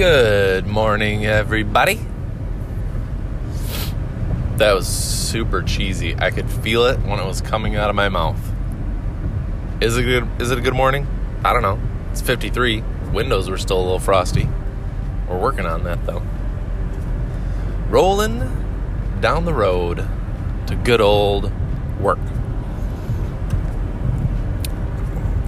Good 0.00 0.66
morning, 0.66 1.26
everybody. 1.26 2.00
That 4.56 4.72
was 4.72 4.88
super 4.88 5.60
cheesy. 5.60 6.16
I 6.16 6.30
could 6.30 6.50
feel 6.50 6.86
it 6.86 6.98
when 7.00 7.20
it 7.20 7.26
was 7.26 7.42
coming 7.42 7.76
out 7.76 7.90
of 7.90 7.96
my 7.96 8.08
mouth. 8.08 8.40
Is 9.82 9.98
it 9.98 10.04
good? 10.04 10.26
Is 10.40 10.50
it 10.50 10.56
a 10.56 10.62
good 10.62 10.72
morning? 10.72 11.06
I 11.44 11.52
don't 11.52 11.60
know. 11.60 11.78
It's 12.12 12.22
53. 12.22 12.82
Windows 13.12 13.50
were 13.50 13.58
still 13.58 13.76
a 13.76 13.82
little 13.82 13.98
frosty. 13.98 14.48
We're 15.28 15.38
working 15.38 15.66
on 15.66 15.84
that 15.84 16.06
though. 16.06 16.22
Rolling 17.90 18.38
down 19.20 19.44
the 19.44 19.52
road 19.52 20.08
to 20.68 20.76
good 20.76 21.02
old 21.02 21.52
work. 22.00 22.18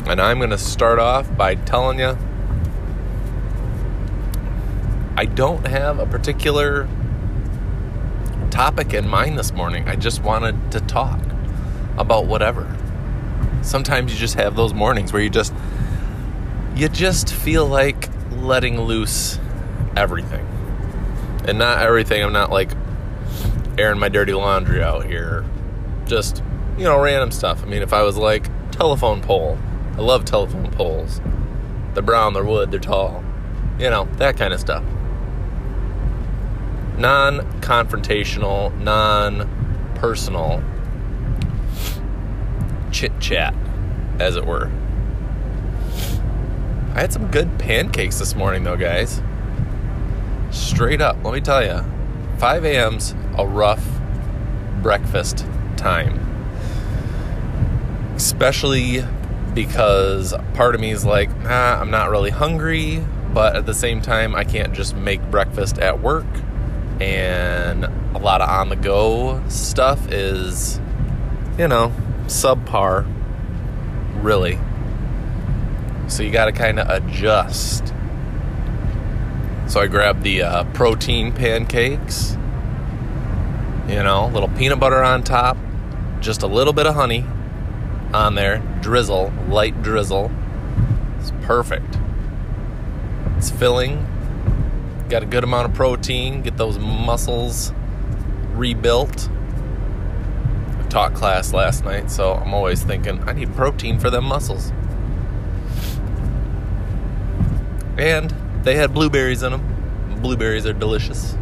And 0.05 0.21
I'm 0.21 0.37
going 0.37 0.51
to 0.51 0.59
start 0.59 0.98
off 0.98 1.34
by 1.39 1.55
telling 1.55 1.98
you 1.98 2.19
I 5.23 5.27
don't 5.27 5.65
have 5.69 6.01
a 6.01 6.07
particular 6.07 6.89
topic 8.51 8.93
in 8.93 9.07
mind 9.07 9.39
this 9.39 9.53
morning. 9.53 9.89
I 9.89 9.95
just 9.95 10.21
wanted 10.21 10.73
to 10.73 10.81
talk 10.81 11.21
about 11.97 12.27
whatever. 12.27 12.67
Sometimes 13.62 14.12
you 14.12 14.19
just 14.19 14.35
have 14.35 14.57
those 14.57 14.75
mornings 14.75 15.12
where 15.12 15.23
you 15.23 15.31
just 15.31 15.55
you 16.75 16.89
just 16.89 17.33
feel 17.33 17.65
like 17.65 18.09
letting 18.33 18.81
loose 18.81 19.39
everything. 19.97 20.45
And 21.47 21.57
not 21.57 21.79
everything, 21.79 22.20
I'm 22.25 22.33
not 22.33 22.51
like 22.51 22.73
airing 23.79 24.01
my 24.01 24.09
dirty 24.09 24.33
laundry 24.33 24.83
out 24.83 25.07
here. 25.07 25.45
Just, 26.05 26.43
you 26.77 26.83
know, 26.83 27.01
random 27.01 27.31
stuff. 27.31 27.62
I 27.62 27.67
mean, 27.67 27.83
if 27.83 27.93
I 27.93 28.03
was 28.03 28.17
like 28.17 28.48
telephone 28.73 29.23
pole, 29.23 29.57
I 29.97 30.01
love 30.01 30.25
telephone 30.25 30.73
poles. 30.73 31.20
They're 31.95 32.03
brown, 32.03 32.33
they're 32.33 32.43
wood, 32.43 32.73
they're 32.73 32.81
tall. 32.81 33.23
You 33.78 33.89
know, 33.89 34.09
that 34.17 34.37
kind 34.37 34.53
of 34.53 34.59
stuff 34.59 34.83
non 37.03 37.41
confrontational, 37.61 38.72
non 38.81 39.92
personal 39.97 40.62
chit 42.92 43.12
chat, 43.19 43.53
as 44.20 44.36
it 44.36 44.47
were. 44.47 44.70
I 46.94 47.00
had 47.00 47.12
some 47.12 47.28
good 47.33 47.59
pancakes 47.59 48.20
this 48.20 48.36
morning, 48.36 48.62
though, 48.62 48.77
guys. 48.77 49.20
Straight 50.53 51.00
up, 51.00 51.17
let 51.25 51.34
me 51.34 51.41
tell 51.41 51.64
you, 51.64 51.84
5 52.39 52.64
a.m.'s 52.64 53.16
a 53.37 53.47
rough 53.47 53.84
breakfast 54.81 55.44
time. 55.77 56.20
Especially 58.14 59.05
because 59.55 60.34
part 60.55 60.77
of 60.77 60.81
me 60.81 60.92
is 60.92 61.05
like, 61.05 61.37
nah, 61.41 61.81
I'm 61.81 61.91
not 61.91 62.11
really 62.11 62.31
hungry, 62.31 63.05
but 63.34 63.56
at 63.56 63.66
the 63.66 63.75
same 63.75 64.00
time, 64.00 64.37
I 64.37 64.44
can't 64.44 64.72
just 64.72 64.94
make 64.94 65.20
breakfast 65.33 65.81
at 65.81 66.00
work 66.00 66.27
and 67.03 67.84
a 67.84 68.19
lot 68.19 68.41
of 68.41 68.48
on 68.48 68.69
the 68.69 68.77
go 68.77 69.42
stuff 69.48 70.11
is, 70.12 70.81
you 71.59 71.67
know, 71.67 71.92
subpar, 72.27 73.06
really. 74.22 74.59
So 76.09 76.22
you 76.22 76.31
got 76.31 76.47
to 76.47 76.53
kind 76.53 76.78
of 76.78 76.89
adjust. 76.89 77.92
So 79.67 79.81
I 79.81 79.86
grabbed 79.86 80.22
the 80.22 80.42
uh, 80.42 80.64
protein 80.75 81.33
pancakes, 81.33 82.36
you 83.89 84.03
know, 84.03 84.31
little 84.33 84.50
peanut 84.50 84.78
butter 84.78 85.03
on 85.03 85.25
top, 85.25 85.56
just 86.20 86.42
a 86.42 86.47
little 86.47 86.72
bit 86.72 86.87
of 86.87 86.94
honey 86.94 87.25
on 88.14 88.34
there, 88.34 88.59
drizzle, 88.81 89.33
light 89.48 89.83
drizzle. 89.83 90.31
It's 91.19 91.33
perfect. 91.42 91.98
It's 93.39 93.50
filling, 93.50 94.06
got 95.12 95.23
a 95.23 95.27
good 95.27 95.45
amount 95.45 95.69
of 95.69 95.75
protein, 95.75 96.41
get 96.41 96.56
those 96.56 96.78
muscles 96.78 97.71
rebuilt. 98.55 99.28
I 100.78 100.87
taught 100.89 101.12
class 101.12 101.53
last 101.53 101.84
night, 101.84 102.11
so 102.11 102.33
I'm 102.33 102.55
always 102.55 102.83
thinking 102.83 103.22
I 103.28 103.34
need 103.34 103.55
protein 103.55 103.99
for 103.99 104.09
them 104.09 104.25
muscles. 104.25 104.72
And 107.99 108.31
they 108.65 108.75
had 108.75 108.95
blueberries 108.95 109.43
in 109.43 109.53
them. 109.53 110.19
Blueberries 110.22 110.65
are 110.65 110.72
delicious 110.72 111.34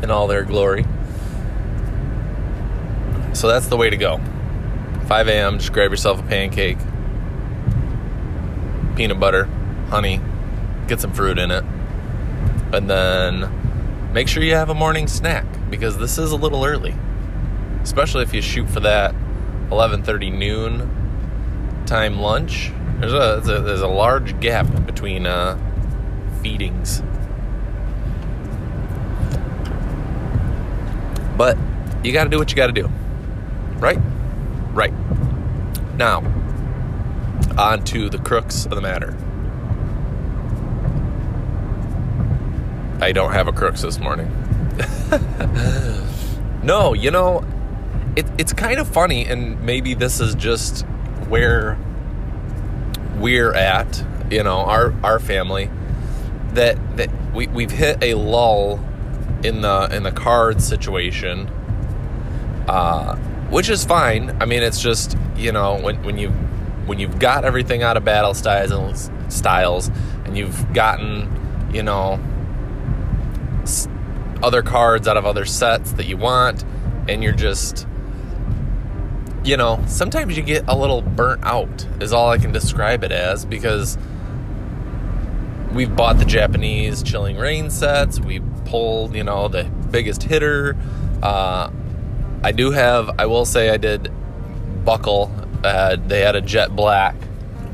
in 0.00 0.12
all 0.12 0.28
their 0.28 0.44
glory. 0.44 0.84
So 3.32 3.48
that's 3.48 3.66
the 3.66 3.76
way 3.76 3.90
to 3.90 3.96
go. 3.96 4.20
5 5.08 5.26
a.m., 5.26 5.58
just 5.58 5.72
grab 5.72 5.90
yourself 5.90 6.20
a 6.20 6.22
pancake, 6.22 6.78
peanut 8.94 9.18
butter, 9.18 9.46
honey, 9.88 10.20
get 10.86 11.00
some 11.00 11.12
fruit 11.12 11.40
in 11.40 11.50
it 11.50 11.64
and 12.72 12.88
then 12.88 14.12
make 14.12 14.28
sure 14.28 14.42
you 14.42 14.54
have 14.54 14.70
a 14.70 14.74
morning 14.74 15.06
snack 15.06 15.46
because 15.70 15.98
this 15.98 16.18
is 16.18 16.32
a 16.32 16.36
little 16.36 16.64
early. 16.64 16.94
Especially 17.82 18.22
if 18.22 18.34
you 18.34 18.42
shoot 18.42 18.68
for 18.68 18.80
that 18.80 19.14
11:30 19.70 20.36
noon 20.36 21.84
time 21.86 22.18
lunch. 22.20 22.72
There's 23.00 23.12
a, 23.12 23.40
there's 23.42 23.48
a, 23.48 23.62
there's 23.62 23.80
a 23.80 23.88
large 23.88 24.38
gap 24.40 24.66
between 24.84 25.26
uh, 25.26 25.56
feedings. 26.42 27.02
But 31.36 31.56
you 32.02 32.12
got 32.12 32.24
to 32.24 32.30
do 32.30 32.38
what 32.38 32.50
you 32.50 32.56
got 32.56 32.66
to 32.66 32.72
do. 32.72 32.90
Right? 33.78 33.98
Right. 34.72 34.92
Now 35.96 36.22
on 37.56 37.82
to 37.82 38.08
the 38.08 38.18
crooks 38.18 38.66
of 38.66 38.72
the 38.72 38.80
matter 38.80 39.16
I 43.00 43.12
don't 43.12 43.32
have 43.32 43.46
a 43.46 43.52
crooks 43.52 43.82
this 43.82 43.98
morning. 43.98 44.26
no, 46.62 46.94
you 46.94 47.10
know, 47.10 47.44
it, 48.16 48.26
it's 48.38 48.52
kind 48.52 48.80
of 48.80 48.88
funny, 48.88 49.24
and 49.24 49.60
maybe 49.62 49.94
this 49.94 50.20
is 50.20 50.34
just 50.34 50.82
where 51.28 51.78
we're 53.16 53.54
at, 53.54 54.04
you 54.30 54.42
know, 54.42 54.58
our 54.58 54.92
our 55.04 55.20
family, 55.20 55.70
that 56.54 56.96
that 56.96 57.10
we 57.32 57.46
we've 57.46 57.70
hit 57.70 58.02
a 58.02 58.14
lull 58.14 58.80
in 59.44 59.60
the 59.60 59.88
in 59.92 60.02
the 60.02 60.12
card 60.12 60.60
situation, 60.60 61.48
uh, 62.68 63.14
which 63.50 63.68
is 63.68 63.84
fine. 63.84 64.36
I 64.40 64.44
mean, 64.44 64.64
it's 64.64 64.80
just 64.80 65.16
you 65.36 65.52
know 65.52 65.80
when 65.80 66.02
when 66.02 66.18
you 66.18 66.30
when 66.86 66.98
you've 66.98 67.20
got 67.20 67.44
everything 67.44 67.84
out 67.84 67.96
of 67.96 68.04
battle 68.04 68.34
styles 68.34 69.08
styles, 69.28 69.88
and 70.24 70.36
you've 70.36 70.72
gotten 70.72 71.70
you 71.72 71.84
know 71.84 72.18
other 74.42 74.62
cards 74.62 75.08
out 75.08 75.16
of 75.16 75.26
other 75.26 75.44
sets 75.44 75.92
that 75.92 76.06
you 76.06 76.16
want, 76.16 76.64
and 77.08 77.22
you're 77.22 77.32
just, 77.32 77.86
you 79.44 79.56
know, 79.56 79.82
sometimes 79.86 80.36
you 80.36 80.42
get 80.42 80.64
a 80.68 80.76
little 80.76 81.02
burnt 81.02 81.42
out, 81.44 81.86
is 82.00 82.12
all 82.12 82.30
I 82.30 82.38
can 82.38 82.52
describe 82.52 83.04
it 83.04 83.12
as, 83.12 83.44
because 83.44 83.98
we've 85.72 85.94
bought 85.94 86.18
the 86.18 86.24
Japanese 86.24 87.02
Chilling 87.02 87.36
Reign 87.36 87.70
sets, 87.70 88.20
we 88.20 88.40
pulled, 88.64 89.14
you 89.14 89.24
know, 89.24 89.48
the 89.48 89.64
biggest 89.90 90.22
hitter. 90.22 90.76
Uh, 91.22 91.70
I 92.42 92.52
do 92.52 92.70
have, 92.70 93.10
I 93.18 93.26
will 93.26 93.44
say, 93.44 93.70
I 93.70 93.76
did 93.76 94.12
buckle. 94.84 95.32
Uh, 95.64 95.96
they 95.96 96.20
had 96.20 96.36
a 96.36 96.40
jet 96.40 96.74
black 96.74 97.16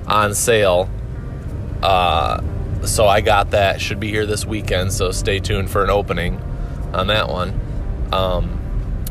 on 0.06 0.34
sale. 0.34 0.88
Uh, 1.82 2.40
so 2.84 3.06
I 3.06 3.20
got 3.20 3.50
that. 3.50 3.80
Should 3.80 4.00
be 4.00 4.08
here 4.08 4.26
this 4.26 4.46
weekend. 4.46 4.92
So 4.92 5.10
stay 5.10 5.38
tuned 5.38 5.70
for 5.70 5.84
an 5.84 5.90
opening 5.90 6.40
on 6.94 7.08
that 7.08 7.28
one. 7.28 7.60
Um, 8.12 8.60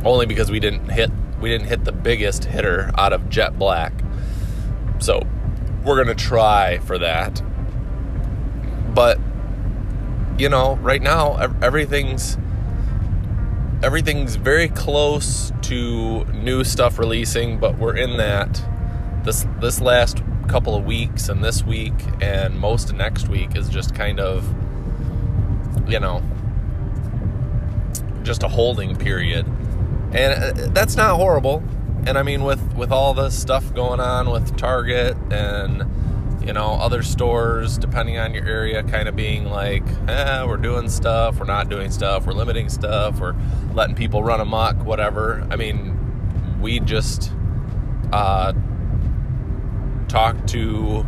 only 0.05 0.25
because 0.25 0.49
we 0.51 0.59
didn't 0.59 0.89
hit 0.89 1.11
we 1.39 1.49
didn't 1.49 1.67
hit 1.67 1.83
the 1.83 1.91
biggest 1.91 2.45
hitter 2.45 2.91
out 2.97 3.13
of 3.13 3.29
Jet 3.29 3.59
Black. 3.59 3.93
So 4.99 5.21
we're 5.83 5.97
gonna 5.97 6.15
try 6.15 6.79
for 6.79 6.97
that. 6.97 7.41
But 8.93 9.19
you 10.37 10.49
know, 10.49 10.75
right 10.77 11.01
now 11.01 11.35
everything's 11.61 12.37
everything's 13.83 14.35
very 14.35 14.69
close 14.69 15.51
to 15.63 16.23
new 16.25 16.63
stuff 16.63 16.97
releasing, 16.97 17.59
but 17.59 17.77
we're 17.77 17.97
in 17.97 18.17
that 18.17 18.63
this 19.23 19.45
this 19.59 19.81
last 19.81 20.21
couple 20.47 20.75
of 20.75 20.85
weeks 20.85 21.29
and 21.29 21.43
this 21.43 21.63
week 21.63 21.93
and 22.21 22.57
most 22.59 22.89
of 22.89 22.95
next 22.95 23.29
week 23.29 23.55
is 23.55 23.69
just 23.69 23.95
kind 23.95 24.19
of 24.19 24.45
you 25.87 25.99
know 25.99 26.21
just 28.23 28.43
a 28.43 28.47
holding 28.47 28.95
period. 28.95 29.45
And 30.13 30.59
uh, 30.59 30.67
that's 30.69 30.95
not 30.95 31.15
horrible. 31.15 31.63
And 32.05 32.17
I 32.17 32.23
mean, 32.23 32.43
with, 32.43 32.75
with 32.75 32.91
all 32.91 33.13
this 33.13 33.37
stuff 33.39 33.73
going 33.73 33.99
on 33.99 34.29
with 34.29 34.57
Target 34.57 35.15
and, 35.31 36.43
you 36.45 36.51
know, 36.51 36.73
other 36.73 37.01
stores, 37.01 37.77
depending 37.77 38.17
on 38.17 38.33
your 38.33 38.45
area, 38.45 38.83
kind 38.83 39.07
of 39.07 39.15
being 39.15 39.45
like, 39.45 39.83
eh, 40.07 40.43
we're 40.45 40.57
doing 40.57 40.89
stuff, 40.89 41.39
we're 41.39 41.45
not 41.45 41.69
doing 41.69 41.91
stuff, 41.91 42.25
we're 42.25 42.33
limiting 42.33 42.67
stuff, 42.69 43.19
we're 43.19 43.35
letting 43.73 43.95
people 43.95 44.23
run 44.23 44.41
amok, 44.41 44.83
whatever. 44.83 45.47
I 45.49 45.55
mean, 45.55 46.59
we 46.61 46.79
just 46.81 47.31
uh, 48.11 48.53
talked 50.09 50.47
to, 50.49 51.05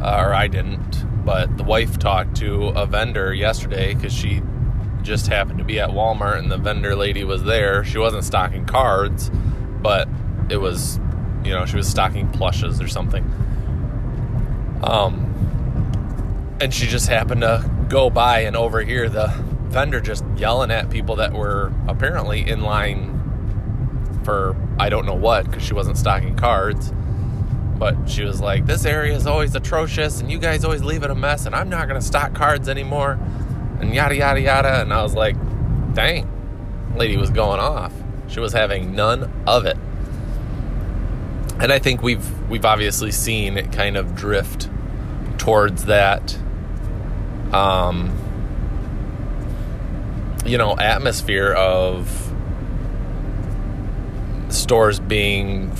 uh, 0.00 0.22
or 0.24 0.32
I 0.32 0.46
didn't, 0.46 1.04
but 1.24 1.56
the 1.56 1.64
wife 1.64 1.98
talked 1.98 2.36
to 2.36 2.68
a 2.68 2.86
vendor 2.86 3.34
yesterday 3.34 3.94
because 3.94 4.12
she 4.12 4.42
just 5.02 5.26
happened 5.26 5.58
to 5.58 5.64
be 5.64 5.80
at 5.80 5.90
Walmart 5.90 6.38
and 6.38 6.50
the 6.50 6.56
vendor 6.56 6.96
lady 6.96 7.24
was 7.24 7.42
there. 7.42 7.84
She 7.84 7.98
wasn't 7.98 8.24
stocking 8.24 8.64
cards, 8.64 9.30
but 9.80 10.08
it 10.50 10.58
was, 10.58 10.98
you 11.44 11.50
know, 11.50 11.66
she 11.66 11.76
was 11.76 11.88
stocking 11.88 12.28
plushes 12.30 12.80
or 12.80 12.88
something. 12.88 13.24
Um, 14.82 15.28
and 16.60 16.72
she 16.72 16.86
just 16.86 17.08
happened 17.08 17.42
to 17.42 17.68
go 17.88 18.10
by 18.10 18.40
and 18.40 18.56
overhear 18.56 19.08
the 19.08 19.28
vendor 19.68 20.00
just 20.00 20.24
yelling 20.36 20.70
at 20.70 20.90
people 20.90 21.16
that 21.16 21.32
were 21.32 21.72
apparently 21.88 22.48
in 22.48 22.62
line 22.62 23.18
for 24.24 24.56
I 24.78 24.88
don't 24.88 25.06
know 25.06 25.14
what 25.14 25.46
because 25.46 25.62
she 25.62 25.74
wasn't 25.74 25.98
stocking 25.98 26.36
cards. 26.36 26.92
But 27.78 28.08
she 28.08 28.22
was 28.22 28.40
like, 28.40 28.66
This 28.66 28.84
area 28.84 29.14
is 29.14 29.26
always 29.26 29.54
atrocious 29.56 30.20
and 30.20 30.30
you 30.30 30.38
guys 30.38 30.64
always 30.64 30.84
leave 30.84 31.02
it 31.02 31.10
a 31.10 31.14
mess 31.14 31.46
and 31.46 31.54
I'm 31.54 31.68
not 31.68 31.88
going 31.88 32.00
to 32.00 32.06
stock 32.06 32.32
cards 32.32 32.68
anymore 32.68 33.18
and 33.80 33.94
yada 33.94 34.16
yada 34.16 34.40
yada. 34.40 34.80
And 34.80 34.92
I 34.92 35.02
was 35.02 35.14
like, 35.14 35.36
Dang, 35.94 36.28
lady 36.96 37.16
was 37.16 37.30
going 37.30 37.60
off. 37.60 37.92
She 38.28 38.40
was 38.40 38.52
having 38.52 38.94
none 38.94 39.30
of 39.46 39.66
it. 39.66 39.76
And 41.60 41.72
I 41.72 41.78
think 41.78 42.02
we've 42.02 42.48
we've 42.48 42.64
obviously 42.64 43.12
seen 43.12 43.56
it 43.56 43.72
kind 43.72 43.96
of 43.96 44.14
drift 44.14 44.68
towards 45.38 45.86
that 45.86 46.38
um 47.52 48.16
you 50.44 50.56
know 50.56 50.76
atmosphere 50.78 51.52
of 51.52 52.32
stores 54.48 55.00
being 55.00 55.70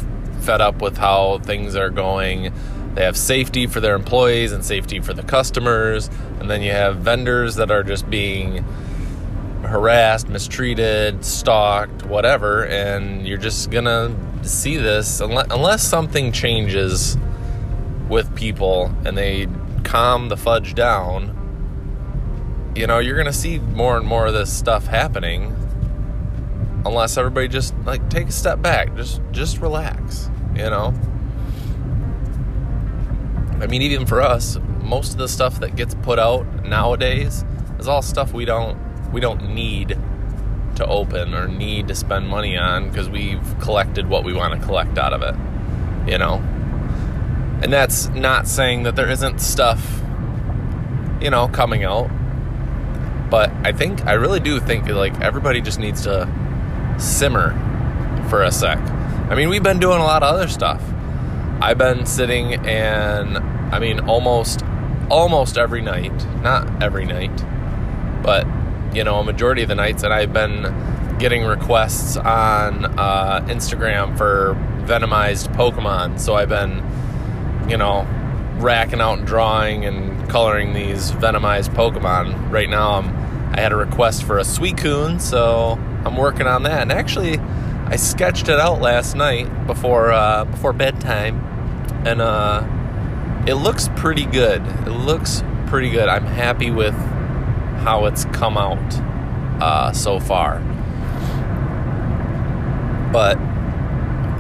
fed 0.41 0.61
up 0.61 0.81
with 0.83 0.97
how 0.97 1.39
things 1.39 1.77
are 1.77 1.91
going 1.91 2.53
they 2.95 3.05
have 3.05 3.17
safety 3.17 3.67
for 3.67 3.81
their 3.81 3.95
employees 3.95 4.53
and 4.53 4.65
safety 4.65 5.01
for 5.01 5.15
the 5.15 5.23
customers 5.23 6.09
and 6.41 6.51
then 6.51 6.63
you 6.63 6.71
have 6.71 6.99
vendors 6.99 7.57
that 7.57 7.71
are 7.71 7.83
just 7.83 8.09
being 8.11 8.65
harassed 9.65 10.29
mistreated 10.29 11.25
stalked 11.25 12.05
whatever 12.05 12.67
and 12.67 13.27
you're 13.27 13.39
just 13.39 13.71
gonna 13.71 14.15
see 14.43 14.77
this 14.77 15.21
unless, 15.21 15.47
unless 15.51 15.83
something 15.83 16.33
changes 16.33 17.17
with 18.09 18.35
people 18.35 18.93
and 19.05 19.17
they 19.17 19.47
calm 19.85 20.29
the 20.29 20.37
fudge 20.37 20.75
down 20.75 21.39
you 22.75 22.87
know, 22.87 22.99
you're 22.99 23.17
gonna 23.17 23.33
see 23.33 23.59
more 23.59 23.97
and 23.97 24.07
more 24.07 24.27
of 24.27 24.33
this 24.33 24.53
stuff 24.53 24.87
happening 24.87 25.55
unless 26.85 27.17
everybody 27.17 27.49
just 27.49 27.75
like 27.85 28.09
take 28.09 28.29
a 28.29 28.33
step 28.33 28.63
back, 28.63 28.95
just 28.97 29.21
just 29.31 29.61
relax, 29.61 30.31
you 30.55 30.63
know. 30.63 30.95
I 33.63 33.67
mean, 33.67 33.81
even 33.83 34.07
for 34.07 34.21
us, 34.21 34.59
most 34.83 35.13
of 35.13 35.19
the 35.19 35.29
stuff 35.29 35.61
that 35.61 35.77
gets 35.77 35.95
put 35.95 36.19
out 36.19 36.65
nowadays 36.65 37.45
is 37.79 37.89
all 37.89 38.03
stuff 38.03 38.33
we 38.33 38.45
don't 38.45 38.79
we 39.13 39.21
don't 39.21 39.55
need 39.55 39.97
to 40.77 40.87
open 40.87 41.35
or 41.35 41.49
need 41.49 41.89
to 41.89 41.95
spend 41.95 42.29
money 42.29 42.57
on 42.57 42.89
because 42.89 43.09
we've 43.09 43.59
collected 43.61 44.09
what 44.09 44.25
we 44.25 44.33
want 44.33 44.59
to 44.59 44.67
collect 44.67 44.99
out 44.99 45.13
of 45.13 45.23
it, 45.23 45.35
you 46.11 46.19
know. 46.19 46.37
And 47.63 47.73
that's 47.73 48.09
not 48.09 48.49
saying 48.49 48.83
that 48.83 48.97
there 48.97 49.09
isn't 49.09 49.41
stuff, 49.41 50.03
you 51.21 51.31
know, 51.31 51.49
coming 51.49 51.85
out 51.85 52.11
but 53.33 53.51
I 53.65 53.73
think, 53.73 54.05
I 54.05 54.13
really 54.13 54.41
do 54.41 54.61
think 54.61 54.87
like 54.89 55.19
everybody 55.23 55.63
just 55.63 55.79
needs 55.79 56.03
to 56.03 56.29
simmer 56.99 57.53
for 58.29 58.43
a 58.43 58.53
sec. 58.53 58.77
I 58.77 59.35
mean, 59.35 59.49
we've 59.49 59.63
been 59.63 59.79
doing 59.79 60.01
a 60.01 60.05
lot 60.05 60.23
of 60.23 60.35
other 60.35 60.49
stuff. 60.49 60.83
I've 61.59 61.79
been 61.79 62.05
sitting 62.05 62.53
and, 62.67 63.39
I 63.73 63.79
mean, 63.79 64.01
almost, 64.01 64.63
almost 65.11 65.59
every 65.59 65.83
night, 65.83 66.13
not 66.43 66.83
every 66.83 67.07
night, 67.07 67.45
but, 68.23 68.47
you 68.95 69.03
know, 69.03 69.21
a 69.21 69.25
majority 69.25 69.63
of 69.63 69.69
the 69.69 69.75
nights, 69.75 70.03
and 70.03 70.13
I've 70.13 70.33
been 70.33 71.19
getting 71.19 71.45
requests 71.45 72.17
on 72.17 72.85
uh, 72.99 73.41
Instagram 73.49 74.17
for 74.19 74.55
venomized 74.85 75.55
Pokemon. 75.55 76.19
So 76.21 76.35
I've 76.35 76.49
been, 76.49 76.83
you 77.69 77.77
know, 77.77 78.07
racking 78.57 79.01
out 79.01 79.19
and 79.19 79.27
drawing 79.27 79.85
and 79.85 80.29
coloring 80.29 80.73
these 80.73 81.13
venomized 81.13 81.75
Pokemon. 81.75 82.51
Right 82.51 82.69
now, 82.69 82.99
I'm 82.99 83.23
I 83.55 83.61
had 83.61 83.73
a 83.73 83.77
request 83.77 84.25
for 84.25 84.39
a 84.39 84.43
Suicune, 84.43 85.21
so 85.21 85.79
I'm 86.07 86.17
working 86.17 86.47
on 86.47 86.63
that. 86.63 86.81
And 86.81 86.91
actually, 86.91 87.39
I 87.87 87.97
sketched 87.97 88.49
it 88.49 88.59
out 88.59 88.81
last 88.81 89.15
night 89.15 89.67
before 89.67 90.11
uh, 90.11 90.47
before 90.47 90.73
bedtime, 90.73 91.39
and 92.07 92.23
uh, 92.23 92.63
it 93.47 93.55
looks 93.55 93.89
pretty 93.97 94.25
good. 94.25 94.67
It 94.87 94.91
looks 94.91 95.43
pretty 95.67 95.91
good. 95.91 96.09
I'm 96.09 96.27
happy 96.27 96.71
with 96.71 96.95
how 97.85 98.07
it's 98.07 98.25
come 98.27 98.57
out 98.57 98.95
uh, 99.63 99.93
so 99.93 100.21
far. 100.21 100.61
But 103.13 103.39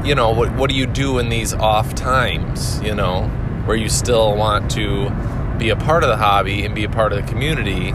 you 0.06 0.14
know, 0.14 0.30
what 0.30 0.52
what 0.54 0.70
do 0.70 0.76
you 0.76 0.86
do 0.86 1.18
in 1.18 1.28
these 1.28 1.52
off 1.52 1.94
times? 1.94 2.80
You 2.82 2.94
know, 2.94 3.28
where 3.66 3.76
you 3.76 3.88
still 3.88 4.34
want 4.34 4.70
to 4.72 5.10
be 5.58 5.70
a 5.70 5.76
part 5.76 6.02
of 6.02 6.08
the 6.08 6.16
hobby 6.16 6.64
and 6.64 6.74
be 6.74 6.84
a 6.84 6.88
part 6.88 7.12
of 7.12 7.24
the 7.24 7.30
community 7.30 7.90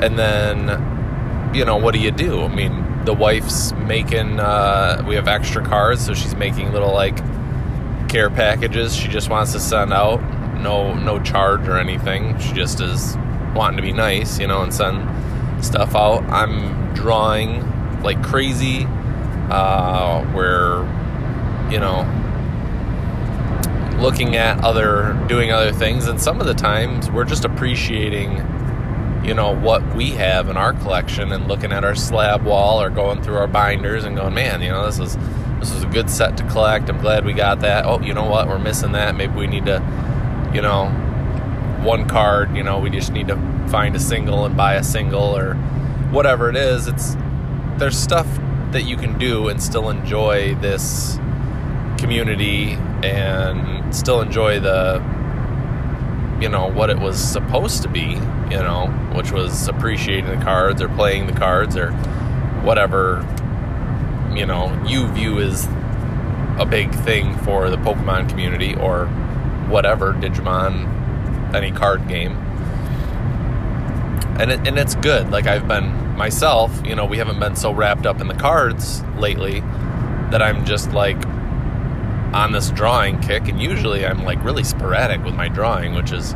and 0.00 0.18
then 0.18 1.54
you 1.54 1.64
know 1.64 1.76
what 1.76 1.94
do 1.94 2.00
you 2.00 2.10
do 2.10 2.42
i 2.42 2.48
mean 2.48 2.88
the 3.08 3.14
wife's 3.14 3.72
making 3.72 4.38
uh, 4.38 5.02
we 5.08 5.14
have 5.14 5.28
extra 5.28 5.64
cars, 5.64 6.04
so 6.04 6.12
she's 6.12 6.34
making 6.34 6.72
little 6.72 6.92
like 6.92 7.16
care 8.08 8.30
packages. 8.30 8.94
She 8.94 9.08
just 9.08 9.28
wants 9.28 9.52
to 9.52 9.60
send 9.60 9.92
out. 9.92 10.20
No 10.60 10.94
no 10.94 11.20
charge 11.22 11.68
or 11.68 11.78
anything. 11.78 12.38
She 12.38 12.52
just 12.52 12.80
is 12.80 13.16
wanting 13.54 13.76
to 13.76 13.82
be 13.82 13.92
nice 13.92 14.38
you 14.38 14.46
know 14.46 14.62
and 14.62 14.74
send 14.74 15.64
stuff 15.64 15.94
out. 15.94 16.22
I'm 16.24 16.94
drawing 16.94 18.02
like 18.02 18.22
crazy 18.22 18.86
uh, 19.50 20.24
where 20.32 20.78
you 21.70 21.78
know 21.78 22.06
looking 24.00 24.36
at 24.36 24.62
other 24.64 25.16
doing 25.28 25.52
other 25.52 25.72
things. 25.72 26.06
And 26.06 26.20
some 26.20 26.40
of 26.40 26.46
the 26.46 26.54
times 26.54 27.10
we're 27.10 27.24
just 27.24 27.44
appreciating 27.44 28.44
you 29.24 29.34
know 29.34 29.54
what 29.54 29.84
we 29.94 30.10
have 30.10 30.48
in 30.48 30.56
our 30.56 30.72
collection 30.72 31.32
and 31.32 31.48
looking 31.48 31.72
at 31.72 31.84
our 31.84 31.94
slab 31.94 32.44
wall 32.44 32.80
or 32.80 32.88
going 32.88 33.20
through 33.22 33.36
our 33.36 33.48
binders 33.48 34.04
and 34.04 34.16
going 34.16 34.32
man 34.32 34.62
you 34.62 34.68
know 34.68 34.86
this 34.86 34.98
is 35.00 35.16
this 35.58 35.72
is 35.72 35.82
a 35.82 35.86
good 35.86 36.08
set 36.08 36.36
to 36.36 36.44
collect. 36.48 36.88
I'm 36.88 37.00
glad 37.00 37.24
we 37.24 37.32
got 37.32 37.60
that. 37.60 37.84
Oh 37.84 38.00
you 38.00 38.14
know 38.14 38.28
what? 38.28 38.48
We're 38.48 38.58
missing 38.58 38.92
that. 38.92 39.14
Maybe 39.14 39.34
we 39.34 39.46
need 39.46 39.66
to 39.66 39.82
you 40.54 40.62
know 40.62 40.88
one 41.82 42.08
card 42.08 42.56
you 42.56 42.62
know 42.62 42.80
we 42.80 42.90
just 42.90 43.12
need 43.12 43.28
to 43.28 43.36
find 43.68 43.94
a 43.94 44.00
single 44.00 44.44
and 44.44 44.56
buy 44.56 44.74
a 44.74 44.82
single 44.82 45.36
or 45.36 45.54
whatever 46.10 46.48
it 46.48 46.56
is. 46.56 46.86
It's 46.86 47.16
there's 47.76 47.98
stuff 47.98 48.26
that 48.72 48.82
you 48.82 48.96
can 48.96 49.18
do 49.18 49.48
and 49.48 49.62
still 49.62 49.88
enjoy 49.88 50.54
this 50.56 51.18
community 51.98 52.72
and 53.02 53.94
still 53.94 54.20
enjoy 54.20 54.60
the 54.60 55.02
you 56.40 56.48
know 56.48 56.68
what 56.68 56.90
it 56.90 56.98
was 56.98 57.18
supposed 57.18 57.82
to 57.82 57.88
be 57.88 58.18
you 58.50 58.58
know 58.58 58.86
which 59.14 59.32
was 59.32 59.68
appreciating 59.68 60.26
the 60.26 60.44
cards 60.44 60.80
or 60.80 60.88
playing 60.90 61.26
the 61.26 61.32
cards 61.32 61.76
or 61.76 61.92
whatever 62.62 63.24
you 64.36 64.46
know 64.46 64.82
you 64.86 65.06
view 65.08 65.38
as 65.40 65.66
a 66.58 66.66
big 66.68 66.92
thing 66.92 67.36
for 67.38 67.70
the 67.70 67.76
pokemon 67.76 68.28
community 68.28 68.74
or 68.76 69.06
whatever 69.68 70.12
digimon 70.14 71.54
any 71.54 71.70
card 71.70 72.06
game. 72.08 72.32
And 74.40 74.52
it, 74.52 74.66
and 74.66 74.78
it's 74.78 74.94
good. 74.96 75.30
Like 75.30 75.46
i've 75.46 75.68
been 75.68 76.16
myself 76.16 76.80
you 76.84 76.96
know 76.96 77.04
we 77.04 77.18
haven't 77.18 77.38
been 77.38 77.54
so 77.54 77.72
wrapped 77.72 78.04
up 78.04 78.20
in 78.20 78.26
the 78.26 78.34
cards 78.34 79.04
lately 79.18 79.60
that 80.30 80.42
i'm 80.42 80.64
just 80.64 80.92
like 80.92 81.16
on 82.32 82.52
this 82.52 82.70
drawing 82.70 83.20
kick, 83.20 83.48
and 83.48 83.60
usually 83.60 84.04
I'm 84.04 84.24
like 84.24 84.42
really 84.44 84.64
sporadic 84.64 85.24
with 85.24 85.34
my 85.34 85.48
drawing, 85.48 85.94
which 85.94 86.12
is 86.12 86.34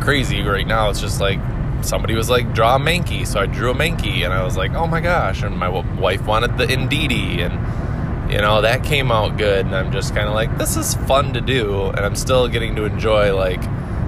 crazy. 0.00 0.42
Right 0.42 0.66
now, 0.66 0.90
it's 0.90 1.00
just 1.00 1.20
like 1.20 1.40
somebody 1.84 2.14
was 2.14 2.30
like, 2.30 2.54
draw 2.54 2.76
a 2.76 2.78
Mankey, 2.78 3.26
so 3.26 3.40
I 3.40 3.46
drew 3.46 3.70
a 3.70 3.74
Mankey, 3.74 4.24
and 4.24 4.32
I 4.32 4.42
was 4.42 4.56
like, 4.56 4.72
oh 4.72 4.86
my 4.86 5.00
gosh, 5.00 5.42
and 5.42 5.56
my 5.56 5.68
wife 5.68 6.26
wanted 6.26 6.58
the 6.58 6.66
Indeedee, 6.66 7.40
and 7.40 8.32
you 8.32 8.38
know 8.38 8.62
that 8.62 8.84
came 8.84 9.12
out 9.12 9.36
good, 9.36 9.66
and 9.66 9.74
I'm 9.74 9.92
just 9.92 10.14
kind 10.14 10.28
of 10.28 10.34
like, 10.34 10.56
this 10.58 10.76
is 10.76 10.94
fun 10.94 11.34
to 11.34 11.40
do, 11.40 11.86
and 11.88 12.00
I'm 12.00 12.16
still 12.16 12.48
getting 12.48 12.74
to 12.76 12.84
enjoy 12.84 13.36
like 13.36 13.62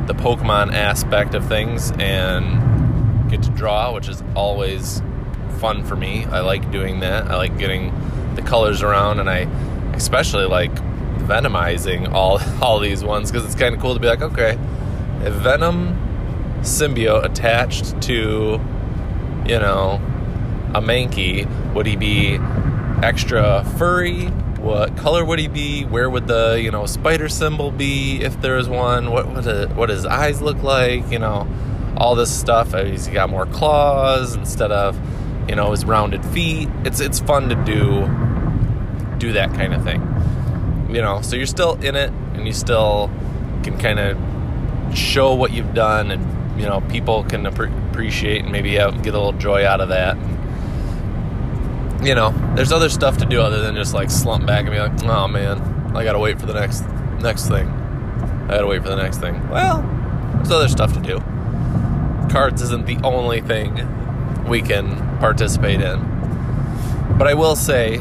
the 0.06 0.14
Pokemon 0.14 0.72
aspect 0.72 1.34
of 1.34 1.46
things 1.46 1.92
and 1.98 3.30
get 3.30 3.42
to 3.42 3.50
draw, 3.50 3.92
which 3.92 4.08
is 4.08 4.22
always 4.34 5.02
fun 5.58 5.84
for 5.84 5.96
me. 5.96 6.24
I 6.26 6.40
like 6.40 6.70
doing 6.70 7.00
that. 7.00 7.26
I 7.26 7.36
like 7.36 7.58
getting 7.58 7.92
the 8.36 8.42
colors 8.42 8.82
around, 8.82 9.20
and 9.20 9.28
I 9.28 9.48
especially 9.94 10.46
like 10.46 10.74
venomizing 11.26 12.12
all 12.12 12.40
all 12.62 12.78
these 12.78 13.02
ones 13.02 13.30
because 13.30 13.44
it's 13.44 13.54
kind 13.54 13.74
of 13.74 13.80
cool 13.80 13.94
to 13.94 14.00
be 14.00 14.06
like, 14.06 14.22
okay, 14.22 14.58
if 15.22 15.34
Venom 15.34 16.05
symbiote 16.60 17.24
attached 17.24 18.00
to, 18.02 18.60
you 19.46 19.58
know, 19.58 20.00
a 20.74 20.80
Mankey, 20.80 21.46
would 21.74 21.86
he 21.86 21.96
be 21.96 22.38
extra 23.02 23.64
furry 23.78 24.30
what 24.66 24.96
color 24.96 25.24
would 25.24 25.38
he 25.38 25.46
be? 25.46 25.84
Where 25.84 26.10
would 26.10 26.26
the 26.26 26.60
you 26.60 26.72
know 26.72 26.86
spider 26.86 27.28
symbol 27.28 27.70
be 27.70 28.20
if 28.20 28.40
there 28.40 28.58
is 28.58 28.68
one? 28.68 29.12
What 29.12 29.28
would 29.32 29.46
it, 29.46 29.70
what 29.76 29.90
his 29.90 30.04
eyes 30.04 30.42
look 30.42 30.60
like? 30.64 31.08
You 31.08 31.20
know, 31.20 31.46
all 31.96 32.16
this 32.16 32.36
stuff. 32.36 32.74
Uh, 32.74 32.84
he's 32.84 33.06
got 33.06 33.30
more 33.30 33.46
claws 33.46 34.34
instead 34.34 34.72
of 34.72 34.98
you 35.48 35.54
know 35.54 35.70
his 35.70 35.84
rounded 35.84 36.24
feet. 36.26 36.68
It's 36.84 36.98
it's 36.98 37.20
fun 37.20 37.48
to 37.48 37.54
do 37.54 38.08
do 39.18 39.32
that 39.34 39.54
kind 39.54 39.72
of 39.72 39.84
thing. 39.84 40.02
You 40.92 41.00
know, 41.00 41.22
so 41.22 41.36
you're 41.36 41.46
still 41.46 41.74
in 41.80 41.94
it 41.94 42.10
and 42.34 42.44
you 42.44 42.52
still 42.52 43.08
can 43.62 43.78
kind 43.78 44.00
of 44.00 44.98
show 44.98 45.32
what 45.34 45.52
you've 45.52 45.74
done 45.74 46.10
and 46.10 46.24
you 46.56 46.64
know 46.64 46.80
people 46.82 47.24
can 47.24 47.46
appreciate 47.46 48.42
and 48.42 48.52
maybe 48.52 48.72
get 48.72 48.94
a 48.94 49.00
little 49.02 49.32
joy 49.32 49.66
out 49.66 49.80
of 49.80 49.88
that. 49.90 50.16
You 52.04 52.14
know, 52.14 52.30
there's 52.54 52.72
other 52.72 52.88
stuff 52.88 53.18
to 53.18 53.26
do 53.26 53.40
other 53.40 53.62
than 53.62 53.74
just 53.74 53.94
like 53.94 54.10
slump 54.10 54.46
back 54.46 54.66
and 54.66 54.70
be 54.70 54.78
like, 54.78 55.02
"Oh 55.04 55.28
man, 55.28 55.60
I 55.94 56.04
got 56.04 56.12
to 56.12 56.18
wait 56.18 56.38
for 56.38 56.46
the 56.46 56.54
next 56.54 56.84
next 57.20 57.48
thing. 57.48 57.68
I 57.68 58.48
got 58.48 58.60
to 58.60 58.66
wait 58.66 58.82
for 58.82 58.88
the 58.88 58.96
next 58.96 59.18
thing." 59.18 59.48
Well, 59.48 59.82
there's 60.36 60.50
other 60.50 60.68
stuff 60.68 60.92
to 60.94 61.00
do. 61.00 61.20
Cards 62.30 62.62
isn't 62.62 62.86
the 62.86 62.98
only 63.02 63.40
thing 63.40 64.44
we 64.46 64.62
can 64.62 65.18
participate 65.18 65.80
in. 65.80 65.98
But 67.18 67.26
I 67.26 67.34
will 67.34 67.56
say, 67.56 67.94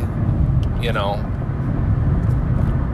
you 0.82 0.92
know, 0.92 1.16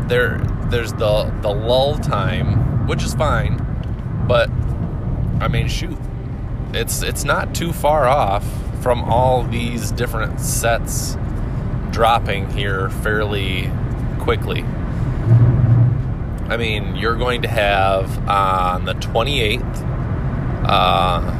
there 0.08 0.38
there's 0.70 0.94
the 0.94 1.34
the 1.42 1.50
lull 1.50 1.98
time, 1.98 2.88
which 2.88 3.04
is 3.04 3.14
fine, 3.14 3.58
but 4.28 4.50
I 5.42 5.48
mean, 5.48 5.68
shoot, 5.68 5.98
it's 6.72 7.02
it's 7.02 7.24
not 7.24 7.56
too 7.56 7.74
far 7.74 8.08
off 8.08 8.46
from 8.84 9.04
all 9.04 9.44
these 9.44 9.92
different 9.92 10.40
sets 10.40 11.18
dropping 11.90 12.50
here 12.52 12.90
fairly 12.90 13.72
quickly. 14.20 14.64
I 16.48 16.58
mean, 16.58 16.96
you're 16.96 17.16
going 17.16 17.42
to 17.42 17.48
have 17.48 18.30
on 18.30 18.86
the 18.86 18.94
28th. 18.94 19.88
Uh, 20.64 21.38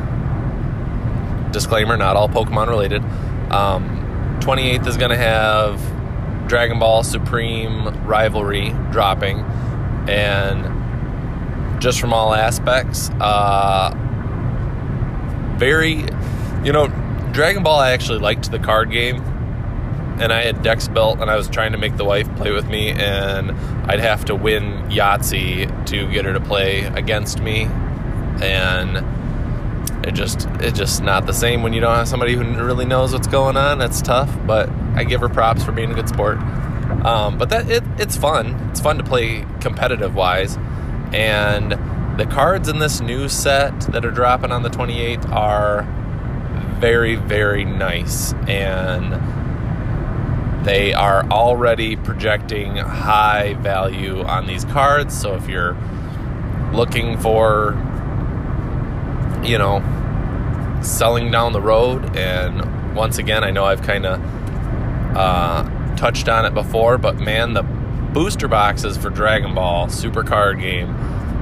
disclaimer: 1.52 1.96
not 1.96 2.16
all 2.16 2.28
Pokemon 2.28 2.70
related. 2.70 3.04
Um, 3.52 4.40
28th 4.42 4.88
is 4.88 4.98
going 4.98 5.12
to 5.12 5.18
have 5.18 5.80
Dragon 6.48 6.80
Ball 6.80 7.04
Supreme 7.04 8.04
Rivalry 8.08 8.72
dropping, 8.92 9.42
and 10.10 10.71
just 11.82 12.00
from 12.00 12.14
all 12.14 12.34
aspects, 12.34 13.10
uh, 13.20 13.92
very, 15.58 16.06
you 16.64 16.72
know, 16.72 16.88
Dragon 17.34 17.64
Ball. 17.64 17.80
I 17.80 17.92
actually 17.92 18.20
liked 18.20 18.52
the 18.52 18.60
card 18.60 18.92
game, 18.92 19.18
and 20.20 20.32
I 20.32 20.44
had 20.44 20.62
decks 20.62 20.88
built, 20.88 21.20
and 21.20 21.30
I 21.30 21.36
was 21.36 21.50
trying 21.50 21.72
to 21.72 21.80
make 21.80 21.98
the 21.98 22.06
wife 22.06 22.34
play 22.36 22.52
with 22.52 22.68
me, 22.68 22.92
and 22.92 23.52
I'd 23.90 24.00
have 24.00 24.26
to 24.26 24.36
win 24.36 24.64
Yahtzee 24.90 25.88
to 25.88 26.12
get 26.12 26.24
her 26.26 26.34
to 26.34 26.40
play 26.40 26.82
against 26.82 27.42
me, 27.42 27.64
and 28.42 29.04
it 30.06 30.14
just 30.14 30.48
it's 30.60 30.78
just 30.78 31.02
not 31.04 31.26
the 31.26 31.34
same 31.34 31.64
when 31.64 31.74
you 31.74 31.82
don't 31.82 31.96
have 31.96 32.08
somebody 32.08 32.36
who 32.36 32.44
really 32.64 32.86
knows 32.86 33.12
what's 33.12 33.28
going 33.28 33.58
on. 33.58 33.80
That's 33.80 34.02
tough, 34.02 34.32
but 34.46 34.70
I 34.96 35.04
give 35.04 35.22
her 35.22 35.30
props 35.30 35.64
for 35.64 35.72
being 35.72 35.92
a 35.92 35.96
good 35.96 36.10
sport. 36.10 36.38
Um, 37.06 37.38
but 37.38 37.50
that 37.50 37.70
it, 37.70 37.84
it's 37.98 38.16
fun. 38.16 38.54
It's 38.70 38.80
fun 38.80 38.98
to 38.98 39.04
play 39.04 39.46
competitive 39.60 40.14
wise, 40.14 40.58
and 41.14 41.72
the 42.20 42.26
cards 42.26 42.70
in 42.70 42.80
this 42.80 43.02
new 43.02 43.30
set 43.30 43.80
that 43.92 44.06
are 44.06 44.12
dropping 44.12 44.52
on 44.52 44.64
the 44.64 44.70
28th 44.70 45.30
are 45.32 45.84
very 46.80 47.16
very 47.16 47.64
nice, 47.66 48.34
and 48.48 49.16
they 50.66 50.94
are 50.94 51.24
already 51.30 51.96
projecting 51.96 52.76
high 52.76 53.54
value 53.56 54.22
on 54.22 54.48
these 54.48 54.66
cards. 54.66 55.20
So 55.20 55.36
if 55.36 55.48
you're 55.48 55.78
looking 56.74 57.18
for 57.18 57.74
you 59.44 59.58
know 59.58 59.82
selling 60.84 61.32
down 61.32 61.54
the 61.54 61.62
road 61.62 62.16
and 62.16 62.96
once 62.96 63.18
again 63.18 63.44
i 63.44 63.52
know 63.52 63.66
i've 63.66 63.82
kind 63.82 64.06
of 64.06 64.20
uh, 65.16 65.64
touched 65.96 66.30
on 66.30 66.46
it 66.46 66.54
before, 66.54 66.98
but 66.98 67.20
man, 67.20 67.54
the 67.54 67.64
booster 68.14 68.48
boxes 68.48 68.98
for 68.98 69.10
Dragon 69.10 69.56
Ball 69.56 69.90
Super 69.90 70.24
Card 70.24 70.60
Game 70.60 70.94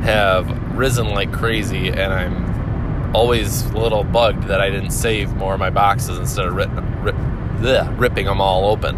have 0.03 0.49
risen 0.77 1.09
like 1.09 1.31
crazy, 1.31 1.89
and 1.89 2.13
I'm 2.13 3.15
always 3.15 3.65
a 3.65 3.77
little 3.77 4.03
bugged 4.03 4.43
that 4.43 4.61
I 4.61 4.69
didn't 4.69 4.91
save 4.91 5.33
more 5.35 5.55
of 5.55 5.59
my 5.59 5.69
boxes 5.69 6.19
instead 6.19 6.45
of 6.45 6.53
rip, 6.53 6.69
rip, 7.01 7.15
bleh, 7.15 7.99
ripping 7.99 8.25
them 8.25 8.39
all 8.39 8.69
open. 8.69 8.95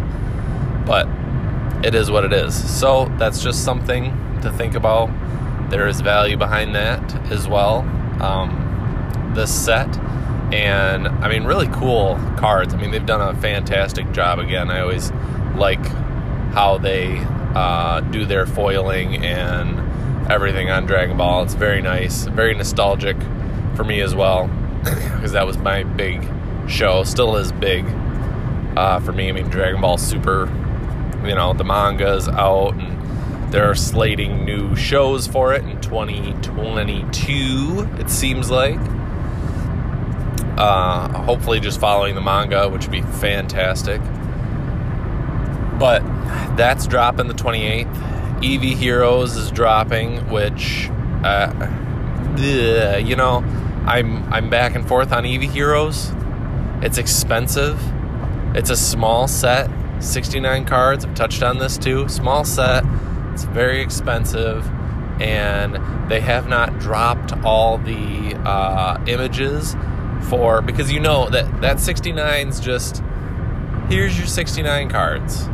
But 0.86 1.08
it 1.84 1.94
is 1.94 2.10
what 2.10 2.24
it 2.24 2.32
is. 2.32 2.54
So 2.78 3.06
that's 3.18 3.42
just 3.42 3.64
something 3.64 4.10
to 4.42 4.52
think 4.52 4.74
about. 4.74 5.10
There 5.70 5.88
is 5.88 6.00
value 6.00 6.36
behind 6.36 6.74
that 6.74 7.32
as 7.32 7.48
well. 7.48 7.78
Um, 8.20 9.32
this 9.34 9.52
set 9.52 9.88
and 10.52 11.08
I 11.08 11.28
mean, 11.28 11.44
really 11.44 11.68
cool 11.68 12.16
cards. 12.36 12.74
I 12.74 12.76
mean, 12.76 12.90
they've 12.90 13.04
done 13.04 13.34
a 13.34 13.38
fantastic 13.40 14.12
job. 14.12 14.38
Again, 14.38 14.70
I 14.70 14.80
always 14.80 15.10
like 15.56 15.84
how 16.52 16.76
they 16.76 17.16
uh, 17.54 18.00
do 18.00 18.24
their 18.24 18.46
foiling 18.46 19.24
and 19.24 20.30
everything 20.30 20.70
on 20.70 20.86
Dragon 20.86 21.16
Ball. 21.16 21.42
It's 21.42 21.54
very 21.54 21.82
nice, 21.82 22.24
very 22.24 22.54
nostalgic 22.54 23.16
for 23.74 23.84
me 23.84 24.00
as 24.00 24.14
well, 24.14 24.46
because 24.84 25.32
that 25.32 25.46
was 25.46 25.58
my 25.58 25.82
big 25.82 26.26
show. 26.68 27.04
Still 27.04 27.36
is 27.36 27.52
big 27.52 27.84
uh, 28.76 29.00
for 29.00 29.12
me. 29.12 29.28
I 29.28 29.32
mean, 29.32 29.48
Dragon 29.48 29.80
Ball 29.80 29.98
Super. 29.98 30.46
You 31.24 31.36
know, 31.36 31.52
the 31.52 31.64
manga's 31.64 32.28
out 32.28 32.74
and 32.74 33.52
they're 33.52 33.74
slating 33.74 34.44
new 34.44 34.74
shows 34.74 35.26
for 35.26 35.52
it 35.52 35.62
in 35.62 35.80
2022. 35.80 37.88
It 37.98 38.10
seems 38.10 38.50
like. 38.50 38.80
Uh, 40.56 41.22
hopefully, 41.22 41.60
just 41.60 41.78
following 41.78 42.14
the 42.14 42.20
manga, 42.20 42.68
which 42.68 42.86
would 42.86 42.92
be 42.92 43.02
fantastic. 43.02 44.00
But 45.78 46.02
that's 46.56 46.86
dropping 46.86 47.28
the 47.28 47.34
28th. 47.34 47.92
Eevee 48.42 48.74
Heroes 48.74 49.36
is 49.36 49.50
dropping, 49.50 50.28
which, 50.30 50.88
uh, 51.22 51.52
ugh, 51.54 52.38
you 52.38 53.14
know, 53.14 53.44
I'm 53.86 54.32
I'm 54.32 54.50
back 54.50 54.74
and 54.74 54.86
forth 54.86 55.12
on 55.12 55.24
Eevee 55.24 55.50
Heroes. 55.50 56.12
It's 56.82 56.98
expensive. 56.98 57.80
It's 58.54 58.70
a 58.70 58.76
small 58.76 59.28
set, 59.28 59.70
69 60.00 60.64
cards. 60.64 61.04
I've 61.04 61.14
touched 61.14 61.42
on 61.42 61.58
this 61.58 61.78
too. 61.78 62.08
Small 62.08 62.44
set. 62.44 62.84
It's 63.32 63.44
very 63.44 63.80
expensive, 63.80 64.68
and 65.20 65.78
they 66.10 66.20
have 66.20 66.48
not 66.48 66.78
dropped 66.78 67.32
all 67.44 67.78
the 67.78 68.34
uh, 68.44 69.02
images 69.06 69.74
for 70.28 70.62
because 70.62 70.92
you 70.92 71.00
know 71.00 71.28
that 71.30 71.60
that 71.60 71.76
69's 71.78 72.60
just 72.60 73.02
here's 73.88 74.16
your 74.18 74.26
69 74.26 74.88
cards. 74.88 75.48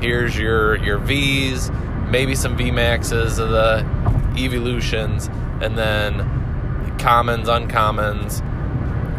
Here's 0.00 0.36
your 0.38 0.76
your 0.76 0.98
V's, 0.98 1.70
maybe 2.08 2.34
some 2.34 2.56
V 2.56 2.70
Maxes 2.70 3.38
of 3.38 3.50
the 3.50 3.86
evolutions, 4.36 5.28
and 5.60 5.76
then 5.76 6.18
commons, 6.98 7.48
uncommons, 7.48 8.44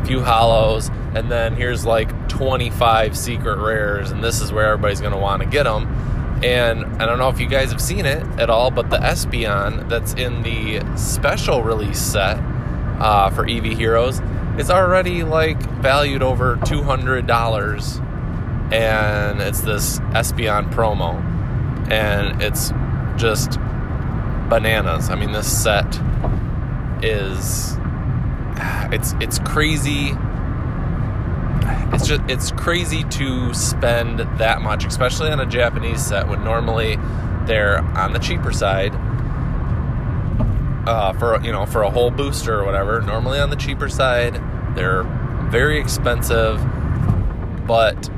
few 0.06 0.20
holos, 0.20 0.90
and 1.16 1.32
then 1.32 1.56
here's 1.56 1.86
like 1.86 2.30
25 2.30 3.18
secret 3.18 3.58
rares, 3.58 4.12
and 4.12 4.24
this 4.24 4.42
is 4.42 4.52
where 4.52 4.68
everybody's 4.68 5.02
gonna 5.02 5.20
want 5.20 5.42
to 5.42 5.48
get 5.48 5.64
them. 5.64 5.88
And 6.44 6.86
I 7.02 7.06
don't 7.06 7.20
know 7.20 7.30
if 7.30 7.40
you 7.40 7.48
guys 7.48 7.72
have 7.72 7.82
seen 7.82 8.06
it 8.06 8.24
at 8.40 8.50
all, 8.50 8.72
but 8.72 8.90
the 8.90 8.98
Espeon 8.98 9.88
that's 9.90 10.14
in 10.14 10.42
the 10.42 10.82
special 10.98 11.62
release 11.62 12.00
set 12.00 12.38
uh, 13.00 13.30
for 13.30 13.46
Eevee 13.46 13.76
Heroes 13.76 14.22
it's 14.58 14.70
already 14.70 15.24
like 15.24 15.62
valued 15.82 16.22
over 16.22 16.58
$200 16.58 17.26
and 18.72 19.42
it's 19.42 19.62
this 19.62 20.00
Espeon 20.12 20.72
promo 20.72 21.20
and 21.92 22.42
it's 22.42 22.72
just 23.22 23.60
bananas. 24.50 25.10
I 25.10 25.16
mean 25.16 25.32
this 25.32 25.64
set 25.64 26.00
is 27.04 27.78
it's 28.92 29.14
it's 29.20 29.40
crazy 29.40 30.16
it's 31.94 32.08
just 32.08 32.22
it's 32.30 32.52
crazy 32.52 33.04
to 33.06 33.54
spend 33.54 34.20
that 34.38 34.62
much 34.62 34.86
especially 34.86 35.30
on 35.32 35.40
a 35.40 35.46
Japanese 35.46 36.06
set 36.06 36.28
when 36.28 36.44
normally 36.44 36.98
they're 37.46 37.80
on 37.80 38.14
the 38.14 38.20
cheaper 38.20 38.52
side 38.52 38.96
uh, 40.86 41.14
for 41.14 41.42
you 41.44 41.52
know 41.52 41.66
for 41.66 41.84
a 41.84 41.90
whole 41.90 42.12
booster 42.12 42.60
or 42.60 42.66
whatever. 42.66 43.02
Normally 43.02 43.40
on 43.40 43.50
the 43.50 43.56
cheaper 43.56 43.90
side, 43.90 44.42
they're 44.76 45.04
very 45.50 45.80
expensive, 45.80 46.60
but 47.68 48.10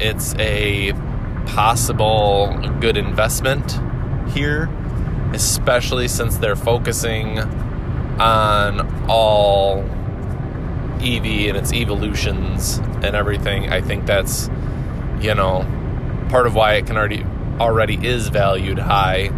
it's 0.00 0.34
a 0.38 0.92
possible 1.46 2.54
good 2.80 2.96
investment 2.96 3.80
here, 4.30 4.68
especially 5.32 6.08
since 6.08 6.36
they're 6.36 6.56
focusing 6.56 7.38
on 8.20 9.08
all 9.08 9.82
Eevee 10.98 11.48
and 11.48 11.56
its 11.56 11.72
evolutions 11.72 12.78
and 13.02 13.14
everything. 13.14 13.70
I 13.70 13.80
think 13.80 14.06
that's 14.06 14.50
you 15.20 15.34
know 15.34 15.66
part 16.28 16.46
of 16.46 16.54
why 16.54 16.74
it 16.74 16.86
can 16.86 16.96
already 16.96 17.24
already 17.60 17.94
is 18.06 18.28
valued 18.28 18.78
high, 18.78 19.30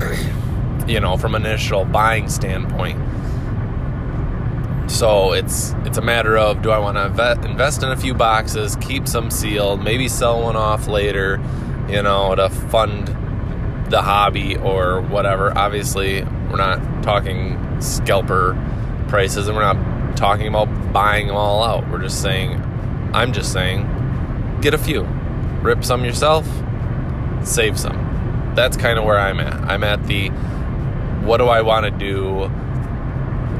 you 0.86 1.00
know, 1.00 1.16
from 1.16 1.34
an 1.34 1.44
initial 1.44 1.84
buying 1.84 2.28
standpoint. 2.28 3.00
So 4.94 5.32
it's 5.32 5.72
it's 5.84 5.98
a 5.98 6.02
matter 6.02 6.38
of 6.38 6.62
do 6.62 6.70
I 6.70 6.78
want 6.78 6.96
to 6.96 7.32
invest 7.44 7.82
in 7.82 7.88
a 7.88 7.96
few 7.96 8.14
boxes, 8.14 8.76
keep 8.76 9.08
some 9.08 9.28
sealed, 9.28 9.82
maybe 9.82 10.06
sell 10.06 10.40
one 10.40 10.54
off 10.54 10.86
later, 10.86 11.40
you 11.88 12.00
know, 12.00 12.32
to 12.36 12.48
fund 12.48 13.08
the 13.90 14.00
hobby 14.00 14.56
or 14.56 15.00
whatever. 15.00 15.52
Obviously, 15.58 16.22
we're 16.22 16.58
not 16.58 17.02
talking 17.02 17.58
scalper 17.80 18.56
prices 19.08 19.48
and 19.48 19.56
we're 19.56 19.74
not 19.74 20.16
talking 20.16 20.46
about 20.46 20.66
buying 20.92 21.26
them 21.26 21.34
all 21.34 21.64
out. 21.64 21.90
We're 21.90 22.00
just 22.00 22.22
saying 22.22 22.62
I'm 23.12 23.32
just 23.32 23.52
saying 23.52 24.58
get 24.60 24.74
a 24.74 24.78
few. 24.78 25.02
Rip 25.60 25.84
some 25.84 26.04
yourself, 26.04 26.46
save 27.42 27.80
some. 27.80 28.52
That's 28.54 28.76
kind 28.76 28.96
of 28.96 29.04
where 29.04 29.18
I'm 29.18 29.40
at. 29.40 29.54
I'm 29.68 29.82
at 29.82 30.06
the 30.06 30.28
what 31.26 31.38
do 31.38 31.46
I 31.46 31.62
want 31.62 31.84
to 31.84 31.90
do 31.90 32.46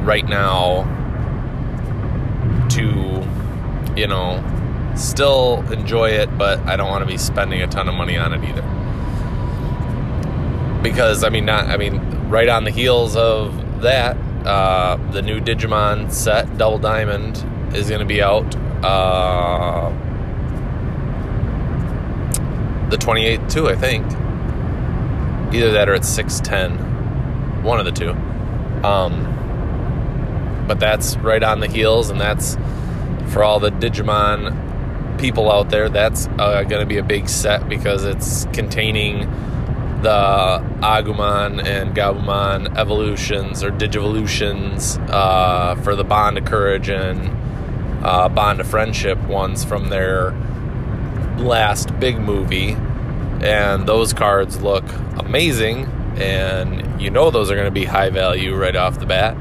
right 0.04 0.24
now 0.28 0.94
to, 2.74 3.22
you 3.96 4.06
know, 4.06 4.42
still 4.96 5.64
enjoy 5.72 6.10
it, 6.10 6.36
but 6.38 6.58
I 6.60 6.76
don't 6.76 6.88
want 6.88 7.02
to 7.02 7.10
be 7.10 7.18
spending 7.18 7.62
a 7.62 7.66
ton 7.66 7.88
of 7.88 7.94
money 7.94 8.16
on 8.16 8.32
it 8.32 8.48
either. 8.48 8.62
Because 10.82 11.24
I 11.24 11.28
mean, 11.30 11.44
not 11.44 11.66
I 11.66 11.76
mean, 11.76 11.98
right 12.28 12.48
on 12.48 12.64
the 12.64 12.70
heels 12.70 13.16
of 13.16 13.80
that, 13.82 14.16
uh, 14.46 14.96
the 15.12 15.22
new 15.22 15.40
Digimon 15.40 16.12
set, 16.12 16.58
Double 16.58 16.78
Diamond, 16.78 17.36
is 17.74 17.88
going 17.88 18.00
to 18.00 18.06
be 18.06 18.22
out. 18.22 18.54
Uh, 18.84 19.90
the 22.90 22.96
28th 22.98 23.50
too, 23.50 23.68
I 23.68 23.74
think. 23.74 24.04
Either 25.54 25.72
that 25.72 25.88
or 25.88 25.94
it's 25.94 26.08
610. 26.08 27.62
One 27.62 27.78
of 27.78 27.86
the 27.86 27.92
two. 27.92 28.10
Um, 28.86 29.30
but 30.68 30.78
that's 30.80 31.16
right 31.18 31.42
on 31.42 31.60
the 31.60 31.68
heels, 31.68 32.10
and 32.10 32.20
that's 32.20 32.56
for 33.28 33.43
all 33.43 33.61
the 33.61 33.71
Digimon 33.71 35.19
people 35.19 35.50
out 35.50 35.71
there. 35.71 35.88
That's 35.88 36.26
uh, 36.38 36.62
going 36.64 36.81
to 36.81 36.87
be 36.87 36.99
a 36.99 37.02
big 37.02 37.28
set 37.28 37.69
because 37.69 38.04
it's 38.04 38.47
containing 38.52 39.21
the 40.02 40.62
Agumon 40.81 41.64
and 41.64 41.97
Gabumon 41.97 42.76
evolutions 42.76 43.64
or 43.64 43.71
Digivolutions 43.71 44.99
uh, 45.11 45.76
for 45.76 45.97
the 45.97 46.04
Bond 46.04 46.37
of 46.37 46.45
Courage 46.45 46.90
and 46.90 47.31
uh, 48.04 48.28
Bond 48.28 48.61
of 48.61 48.66
Friendship 48.66 49.19
ones 49.26 49.64
from 49.64 49.88
their 49.88 50.33
last 51.38 51.99
big 51.99 52.19
movie. 52.19 52.76
And 53.43 53.87
those 53.87 54.12
cards 54.12 54.61
look 54.62 54.85
amazing, 55.19 55.87
and 56.16 57.00
you 57.00 57.11
know 57.11 57.31
those 57.31 57.50
are 57.50 57.54
going 57.54 57.66
to 57.66 57.73
be 57.73 57.85
high 57.85 58.11
value 58.11 58.54
right 58.54 58.76
off 58.76 59.00
the 59.00 59.07
bat. 59.07 59.37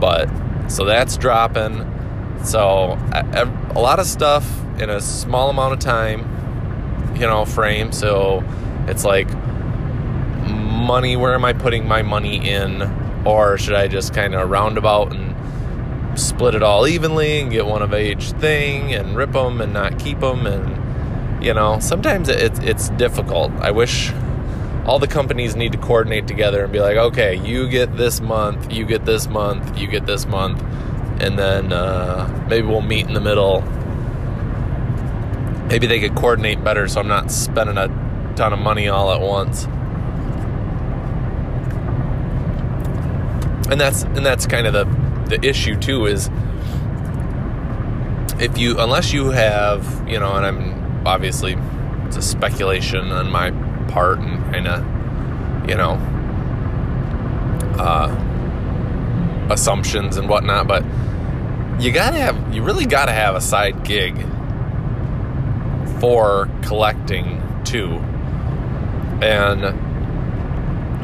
But 0.00 0.28
so 0.68 0.84
that's 0.84 1.16
dropping. 1.16 1.97
So 2.44 2.98
a, 3.12 3.80
lot 3.80 3.98
of 3.98 4.06
stuff 4.06 4.48
in 4.78 4.90
a 4.90 5.00
small 5.00 5.50
amount 5.50 5.74
of 5.74 5.78
time, 5.80 7.14
you 7.14 7.26
know, 7.26 7.44
frame. 7.44 7.92
So 7.92 8.44
it's 8.86 9.04
like 9.04 9.28
money. 10.46 11.16
Where 11.16 11.34
am 11.34 11.44
I 11.44 11.52
putting 11.52 11.86
my 11.86 12.02
money 12.02 12.48
in? 12.48 12.82
Or 13.24 13.58
should 13.58 13.74
I 13.74 13.88
just 13.88 14.14
kind 14.14 14.34
of 14.34 14.48
roundabout 14.48 15.12
and 15.12 16.18
split 16.18 16.54
it 16.54 16.62
all 16.62 16.86
evenly 16.86 17.40
and 17.40 17.50
get 17.50 17.66
one 17.66 17.82
of 17.82 17.94
each 17.94 18.32
thing 18.32 18.94
and 18.94 19.16
rip 19.16 19.32
them 19.32 19.60
and 19.60 19.72
not 19.72 19.98
keep 19.98 20.20
them? 20.20 20.46
And 20.46 21.44
you 21.44 21.54
know, 21.54 21.78
sometimes 21.80 22.28
it's 22.28 22.58
it's 22.60 22.88
difficult. 22.90 23.52
I 23.60 23.70
wish 23.70 24.12
all 24.88 24.98
the 24.98 25.06
companies 25.06 25.54
need 25.54 25.72
to 25.72 25.78
coordinate 25.78 26.26
together 26.26 26.64
and 26.64 26.72
be 26.72 26.80
like, 26.80 26.96
okay, 26.96 27.34
you 27.34 27.68
get 27.68 27.94
this 27.98 28.22
month, 28.22 28.72
you 28.72 28.86
get 28.86 29.04
this 29.04 29.28
month, 29.28 29.78
you 29.78 29.86
get 29.86 30.06
this 30.06 30.24
month, 30.24 30.64
and 31.20 31.38
then 31.38 31.72
uh, 31.72 32.46
maybe 32.48 32.66
we'll 32.66 32.80
meet 32.80 33.06
in 33.06 33.14
the 33.14 33.20
middle. 33.20 33.62
Maybe 35.68 35.86
they 35.86 36.00
could 36.00 36.14
coordinate 36.14 36.62
better 36.64 36.88
so 36.88 37.00
I'm 37.00 37.08
not 37.08 37.30
spending 37.30 37.76
a 37.76 37.88
ton 38.36 38.52
of 38.52 38.58
money 38.58 38.88
all 38.88 39.12
at 39.12 39.20
once. 39.20 39.64
And 43.70 43.80
that's 43.80 44.02
and 44.02 44.24
that's 44.24 44.46
kind 44.46 44.66
of 44.66 44.72
the 44.72 44.84
the 45.36 45.46
issue 45.46 45.76
too 45.76 46.06
is 46.06 46.30
if 48.40 48.56
you 48.56 48.78
unless 48.80 49.12
you 49.12 49.30
have 49.30 50.08
you 50.08 50.18
know 50.18 50.32
and 50.34 50.46
I'm 50.46 51.06
obviously 51.06 51.56
it's 52.08 52.16
a 52.16 52.22
speculation 52.22 53.12
on 53.12 53.30
my 53.30 53.50
part 53.88 54.18
and 54.18 54.42
kind 54.52 54.66
of, 54.66 55.68
you 55.68 55.76
know, 55.76 55.92
uh, 57.78 59.48
assumptions 59.50 60.16
and 60.16 60.28
whatnot. 60.28 60.66
But 60.66 60.84
you 61.78 61.92
gotta 61.92 62.18
have, 62.18 62.54
you 62.54 62.62
really 62.62 62.86
gotta 62.86 63.12
have 63.12 63.34
a 63.34 63.40
side 63.40 63.84
gig 63.84 64.16
for 66.00 66.48
collecting 66.62 67.42
too. 67.64 67.98
And 69.20 69.64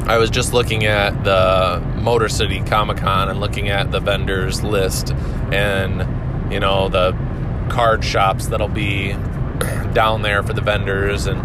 I 0.09 0.17
was 0.17 0.29
just 0.29 0.53
looking 0.53 0.85
at 0.85 1.23
the 1.23 1.81
Motor 1.97 2.29
City 2.29 2.61
Comic 2.61 2.97
Con 2.97 3.29
and 3.29 3.39
looking 3.39 3.69
at 3.69 3.91
the 3.91 3.99
vendors 3.99 4.63
list 4.63 5.11
and, 5.51 6.51
you 6.51 6.59
know, 6.59 6.89
the 6.89 7.15
card 7.69 8.03
shops 8.03 8.47
that'll 8.47 8.67
be 8.67 9.13
down 9.93 10.21
there 10.21 10.43
for 10.43 10.53
the 10.53 10.61
vendors 10.61 11.25
and 11.25 11.41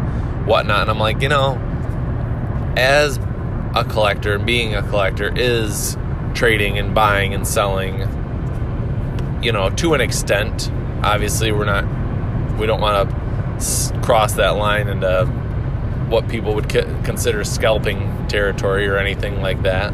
whatnot. 0.47 0.83
And 0.83 0.91
I'm 0.91 0.99
like, 0.99 1.23
you 1.23 1.29
know, 1.29 1.55
as 2.77 3.19
a 3.75 3.85
collector, 3.89 4.35
and 4.35 4.45
being 4.45 4.75
a 4.75 4.83
collector 4.83 5.33
is 5.35 5.97
trading 6.35 6.79
and 6.79 6.95
buying 6.95 7.35
and 7.35 7.47
selling, 7.47 8.03
you 9.43 9.53
know, 9.53 9.71
to 9.71 9.95
an 9.95 10.01
extent. 10.01 10.71
Obviously, 11.03 11.53
we're 11.53 11.65
not, 11.65 11.85
we 12.59 12.67
don't 12.67 12.81
want 12.81 13.11
to 13.11 14.01
cross 14.03 14.35
that 14.35 14.51
line 14.51 14.89
into 14.89 15.27
what 16.09 16.29
people 16.29 16.55
would 16.55 16.69
consider 16.69 17.45
scalping 17.45 18.27
territory 18.29 18.87
or 18.87 18.97
anything 18.99 19.41
like 19.41 19.63
that. 19.63 19.93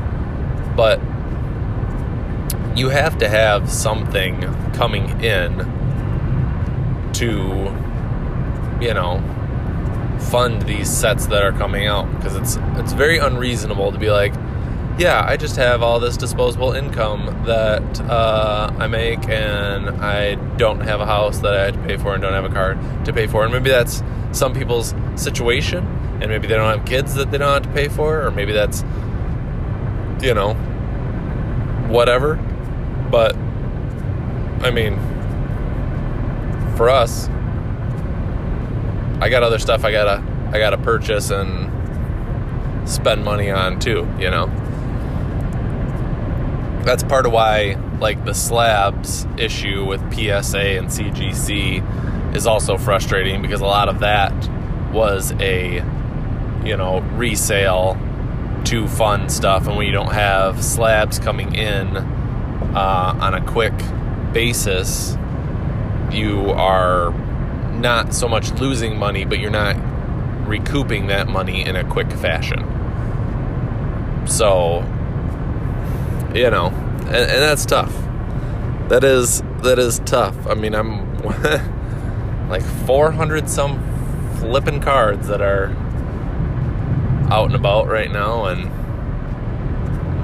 But 0.76 0.98
you 2.76 2.88
have 2.88 3.18
to 3.18 3.28
have 3.28 3.70
something 3.70 4.40
coming 4.72 5.20
in 5.22 5.58
to, 7.14 7.74
you 8.80 8.94
know, 8.94 9.22
fund 10.30 10.62
these 10.62 10.90
sets 10.90 11.26
that 11.26 11.42
are 11.42 11.52
coming 11.52 11.86
out 11.86 12.10
because 12.16 12.36
it's 12.36 12.58
it's 12.78 12.92
very 12.92 13.18
unreasonable 13.18 13.92
to 13.92 13.98
be 13.98 14.10
like 14.10 14.34
yeah 14.98 15.24
i 15.26 15.36
just 15.36 15.56
have 15.56 15.82
all 15.82 16.00
this 16.00 16.16
disposable 16.16 16.72
income 16.72 17.26
that 17.44 18.00
uh, 18.02 18.72
i 18.78 18.86
make 18.86 19.28
and 19.28 19.90
i 20.02 20.34
don't 20.56 20.80
have 20.80 21.00
a 21.00 21.06
house 21.06 21.38
that 21.38 21.54
i 21.54 21.64
have 21.66 21.74
to 21.74 21.82
pay 21.82 21.96
for 21.96 22.14
and 22.14 22.22
don't 22.22 22.32
have 22.32 22.44
a 22.44 22.54
car 22.54 22.74
to 23.04 23.12
pay 23.12 23.26
for 23.26 23.44
and 23.44 23.52
maybe 23.52 23.70
that's 23.70 24.02
some 24.32 24.52
people's 24.54 24.94
situation 25.14 25.84
and 26.20 26.28
maybe 26.28 26.46
they 26.46 26.54
don't 26.54 26.76
have 26.76 26.86
kids 26.86 27.14
that 27.14 27.30
they 27.30 27.38
don't 27.38 27.52
have 27.52 27.62
to 27.62 27.78
pay 27.78 27.88
for 27.88 28.26
or 28.26 28.30
maybe 28.30 28.52
that's 28.52 28.82
you 30.22 30.32
know 30.32 30.54
whatever 31.88 32.36
but 33.10 33.36
i 34.62 34.70
mean 34.70 34.98
for 36.76 36.88
us 36.90 37.28
I 39.18 39.30
got 39.30 39.42
other 39.42 39.58
stuff 39.58 39.84
I 39.84 39.92
gotta 39.92 40.22
I 40.52 40.58
gotta 40.58 40.76
purchase 40.76 41.30
and 41.30 41.72
spend 42.88 43.24
money 43.24 43.50
on 43.50 43.80
too, 43.80 44.06
you 44.18 44.30
know. 44.30 44.46
That's 46.86 47.02
part 47.02 47.26
of 47.26 47.32
why 47.32 47.74
like 48.00 48.24
the 48.24 48.32
slabs 48.32 49.26
issue 49.36 49.84
with 49.84 50.00
PSA 50.14 50.78
and 50.78 50.88
CGC 50.88 52.34
is 52.34 52.46
also 52.46 52.78
frustrating 52.78 53.42
because 53.42 53.60
a 53.60 53.66
lot 53.66 53.90
of 53.90 54.00
that 54.00 54.32
was 54.92 55.32
a 55.40 55.84
you 56.64 56.76
know 56.76 57.00
resale 57.14 57.98
to 58.64 58.88
fund 58.88 59.30
stuff 59.30 59.66
and 59.66 59.76
when 59.76 59.86
you 59.86 59.92
don't 59.92 60.12
have 60.12 60.64
slabs 60.64 61.18
coming 61.18 61.54
in 61.54 61.96
uh, 61.96 63.18
on 63.20 63.34
a 63.34 63.44
quick 63.46 63.74
basis 64.32 65.16
you 66.10 66.50
are 66.50 67.12
not 67.76 68.14
so 68.14 68.28
much 68.28 68.52
losing 68.52 68.98
money, 68.98 69.24
but 69.24 69.38
you're 69.38 69.50
not 69.50 69.76
recouping 70.46 71.08
that 71.08 71.28
money 71.28 71.64
in 71.64 71.76
a 71.76 71.84
quick 71.84 72.10
fashion. 72.10 72.64
So, 74.26 74.84
you 76.36 76.50
know, 76.50 76.66
and, 76.66 77.16
and 77.16 77.42
that's 77.42 77.64
tough. 77.64 77.92
That 78.88 79.02
is 79.02 79.42
that 79.62 79.78
is 79.78 80.00
tough. 80.00 80.36
I 80.46 80.54
mean, 80.54 80.74
I'm 80.74 81.22
like 82.48 82.62
400 82.86 83.48
some 83.48 83.82
flipping 84.38 84.80
cards 84.80 85.28
that 85.28 85.40
are 85.40 85.68
out 87.30 87.46
and 87.46 87.54
about 87.54 87.88
right 87.88 88.10
now, 88.10 88.44
and 88.44 88.68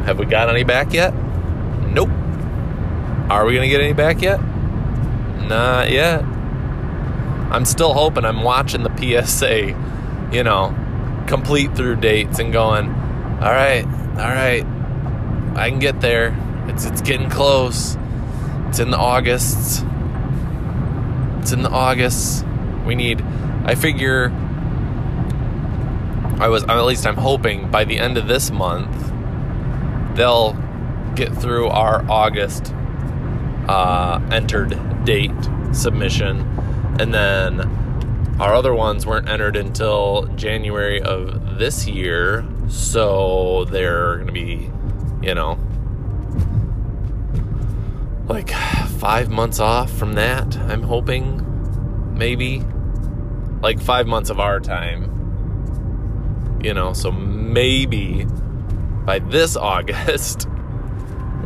have 0.05 0.19
we 0.19 0.27
got 0.27 0.49
any 0.49 0.65
back 0.65 0.93
yet? 0.93 1.15
Nope. 1.15 2.11
Are 3.31 3.45
we 3.47 3.55
gonna 3.55 3.69
get 3.69 3.81
any 3.81 3.95
back 3.95 4.21
yet? 4.21 4.41
Not 5.49 5.91
yet. 5.91 6.23
I'm 7.53 7.65
still 7.65 7.93
hoping 7.93 8.25
I'm 8.25 8.43
watching 8.43 8.83
the 8.83 8.91
PSA, 8.97 10.31
you 10.33 10.43
know, 10.43 10.75
complete 11.27 11.75
through 11.75 11.97
dates 11.97 12.39
and 12.39 12.53
going, 12.53 12.89
all 12.89 13.53
right, 13.53 13.85
all 13.85 14.29
right, 14.29 14.65
I 15.57 15.71
can 15.71 15.79
get 15.79 16.01
there. 16.01 16.37
It's 16.69 16.85
it's 16.85 17.01
getting 17.01 17.31
close. 17.31 17.97
It's 18.69 18.79
in 18.79 18.91
the 18.91 18.99
Augusts. 18.99 19.83
It's 21.41 21.53
in 21.53 21.63
the 21.63 21.71
August. 21.71 22.45
We 22.87 22.95
need. 22.95 23.23
I 23.65 23.75
figure. 23.75 24.31
I 26.39 26.49
was 26.49 26.65
at 26.65 26.83
least 26.83 27.07
I'm 27.07 27.17
hoping 27.17 27.71
by 27.71 27.85
the 27.85 27.99
end 27.99 28.19
of 28.19 28.27
this 28.27 28.51
month 28.51 29.13
they'll 30.15 30.53
get 31.15 31.35
through 31.35 31.69
our 31.69 32.05
August 32.11 32.75
uh, 33.69 34.21
entered 34.31 34.79
date 35.05 35.31
submission, 35.73 36.41
and 36.99 37.13
then 37.15 37.61
our 38.41 38.55
other 38.55 38.75
ones 38.75 39.07
weren't 39.07 39.29
entered 39.29 39.57
until 39.57 40.27
January 40.37 41.01
of 41.01 41.59
this 41.59 41.87
year, 41.87 42.47
so 42.69 43.65
they're 43.67 44.17
going 44.17 44.27
to 44.27 44.33
be, 44.33 44.71
you 45.23 45.35
know, 45.35 45.59
like 48.29 48.51
five 48.51 49.31
months 49.31 49.61
off 49.61 49.91
from 49.93 50.15
that. 50.15 50.57
I'm 50.57 50.83
hoping, 50.83 52.15
maybe, 52.17 52.63
like 53.61 53.81
five 53.81 54.07
months 54.07 54.31
of 54.31 54.41
our 54.41 54.61
time. 54.61 55.11
You 56.63 56.75
know, 56.75 56.93
so 56.93 57.11
maybe 57.11 58.27
by 59.05 59.19
this 59.19 59.57
August, 59.73 60.49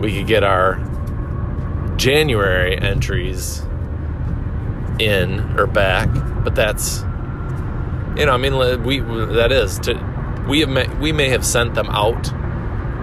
we 0.01 0.17
could 0.17 0.27
get 0.27 0.45
our 0.45 0.77
January 1.97 2.79
entries 2.79 3.63
in 4.99 5.41
or 5.59 5.67
back. 5.67 6.09
But 6.45 6.55
that's, 6.55 7.01
you 8.17 8.27
know, 8.27 8.33
I 8.33 8.37
mean, 8.37 8.83
we 8.85 9.01
that 9.01 9.53
is 9.53 9.79
to 9.81 9.95
we 10.49 10.61
have 10.61 11.01
we 11.01 11.13
may 11.13 11.29
have 11.31 11.45
sent 11.45 11.75
them 11.75 11.89
out, 11.91 12.33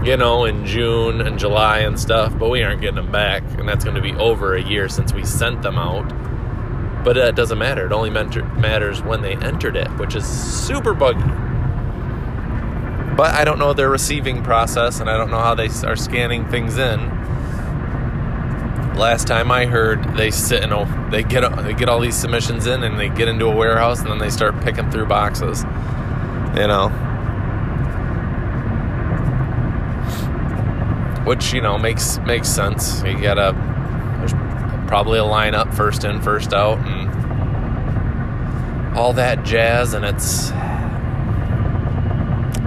you 0.04 0.18
know, 0.18 0.44
in 0.46 0.66
June 0.66 1.22
and 1.22 1.40
July 1.40 1.80
and 1.80 1.98
stuff, 2.00 2.38
but 2.38 2.50
we 2.50 2.62
aren't 2.62 2.82
getting 2.82 2.96
them 2.96 3.12
back, 3.12 3.44
and 3.58 3.68
that's 3.68 3.86
going 3.86 3.96
to 3.96 4.02
be 4.02 4.14
over 4.14 4.56
a 4.56 4.62
year 4.62 4.90
since 4.90 5.14
we 5.14 5.24
sent 5.24 5.62
them 5.62 5.78
out. 5.78 6.08
But 7.04 7.18
uh, 7.18 7.22
it 7.22 7.36
doesn't 7.36 7.58
matter. 7.58 7.86
It 7.86 7.92
only 7.92 8.10
matters 8.10 9.02
when 9.02 9.22
they 9.22 9.36
entered 9.36 9.78
it, 9.78 9.88
which 9.98 10.16
is 10.16 10.26
super 10.26 10.94
buggy. 10.94 11.24
But 13.16 13.36
I 13.36 13.44
don't 13.46 13.60
know 13.60 13.74
their 13.74 13.90
receiving 13.90 14.44
process, 14.44 15.00
and 15.00 15.10
I 15.10 15.18
don't 15.18 15.30
know 15.30 15.40
how 15.40 15.56
they 15.56 15.68
are 15.86 15.96
scanning 15.96 16.50
things 16.50 16.78
in. 16.78 17.00
Last 18.96 19.28
time 19.28 19.52
I 19.52 19.66
heard, 19.66 20.16
they 20.18 20.32
sit 20.32 20.64
in 20.64 20.72
a, 20.72 21.10
they 21.12 21.24
get 21.24 21.42
they 21.64 21.74
get 21.74 21.90
all 21.90 22.00
these 22.00 22.16
submissions 22.16 22.68
in, 22.68 22.84
and 22.84 23.00
they 23.00 23.10
get 23.10 23.28
into 23.28 23.46
a 23.46 23.56
warehouse, 23.56 24.02
and 24.02 24.10
then 24.10 24.18
they 24.18 24.30
start 24.30 24.60
picking 24.62 24.90
through 24.92 25.06
boxes. 25.06 25.64
You 26.56 26.68
know, 26.68 26.90
which 31.26 31.54
you 31.54 31.62
know 31.62 31.78
makes 31.78 32.18
makes 32.20 32.50
sense. 32.50 33.02
You 33.04 33.20
gotta 33.22 33.54
there's 34.20 34.34
probably 34.88 35.20
a 35.20 35.24
lineup 35.24 35.74
first 35.74 36.04
in, 36.04 36.22
first 36.22 36.54
out, 36.54 36.80
and 36.80 37.10
all 38.98 39.14
that 39.14 39.44
jazz, 39.44 39.94
and 39.94 40.06
it's 40.06 40.52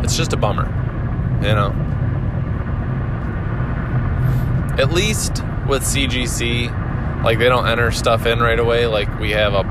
it's 0.05 0.16
just 0.16 0.33
a 0.33 0.37
bummer, 0.37 0.66
you 1.42 1.55
know. 1.55 1.75
At 4.79 4.92
least 4.92 5.42
with 5.69 5.83
CGC, 5.83 7.25
like 7.25 7.38
they 7.38 7.49
don't 7.49 7.66
enter 7.66 7.90
stuff 7.90 8.27
in 8.27 8.40
right 8.40 8.59
away. 8.59 8.87
Like 8.87 9.19
we 9.19 9.31
have 9.31 9.55
a 9.55 9.64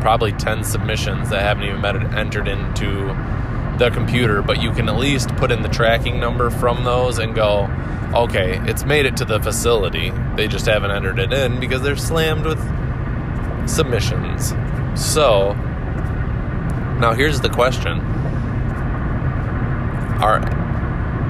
probably 0.00 0.32
10 0.32 0.64
submissions 0.64 1.30
that 1.30 1.42
haven't 1.42 1.64
even 1.64 1.82
been 1.82 2.14
entered 2.14 2.46
into 2.46 3.08
the 3.78 3.90
computer, 3.92 4.42
but 4.42 4.60
you 4.60 4.70
can 4.72 4.88
at 4.88 4.96
least 4.96 5.28
put 5.36 5.50
in 5.50 5.62
the 5.62 5.68
tracking 5.68 6.20
number 6.20 6.50
from 6.50 6.84
those 6.84 7.18
and 7.18 7.34
go, 7.34 7.68
okay, 8.14 8.60
it's 8.64 8.84
made 8.84 9.06
it 9.06 9.16
to 9.18 9.24
the 9.24 9.40
facility. 9.40 10.12
They 10.36 10.48
just 10.48 10.66
haven't 10.66 10.90
entered 10.90 11.18
it 11.18 11.32
in 11.32 11.60
because 11.60 11.82
they're 11.82 11.96
slammed 11.96 12.46
with 12.46 12.58
submissions. 13.68 14.54
So, 14.94 15.52
now 17.00 17.12
here's 17.14 17.40
the 17.40 17.50
question 17.50 18.00
are 20.20 20.40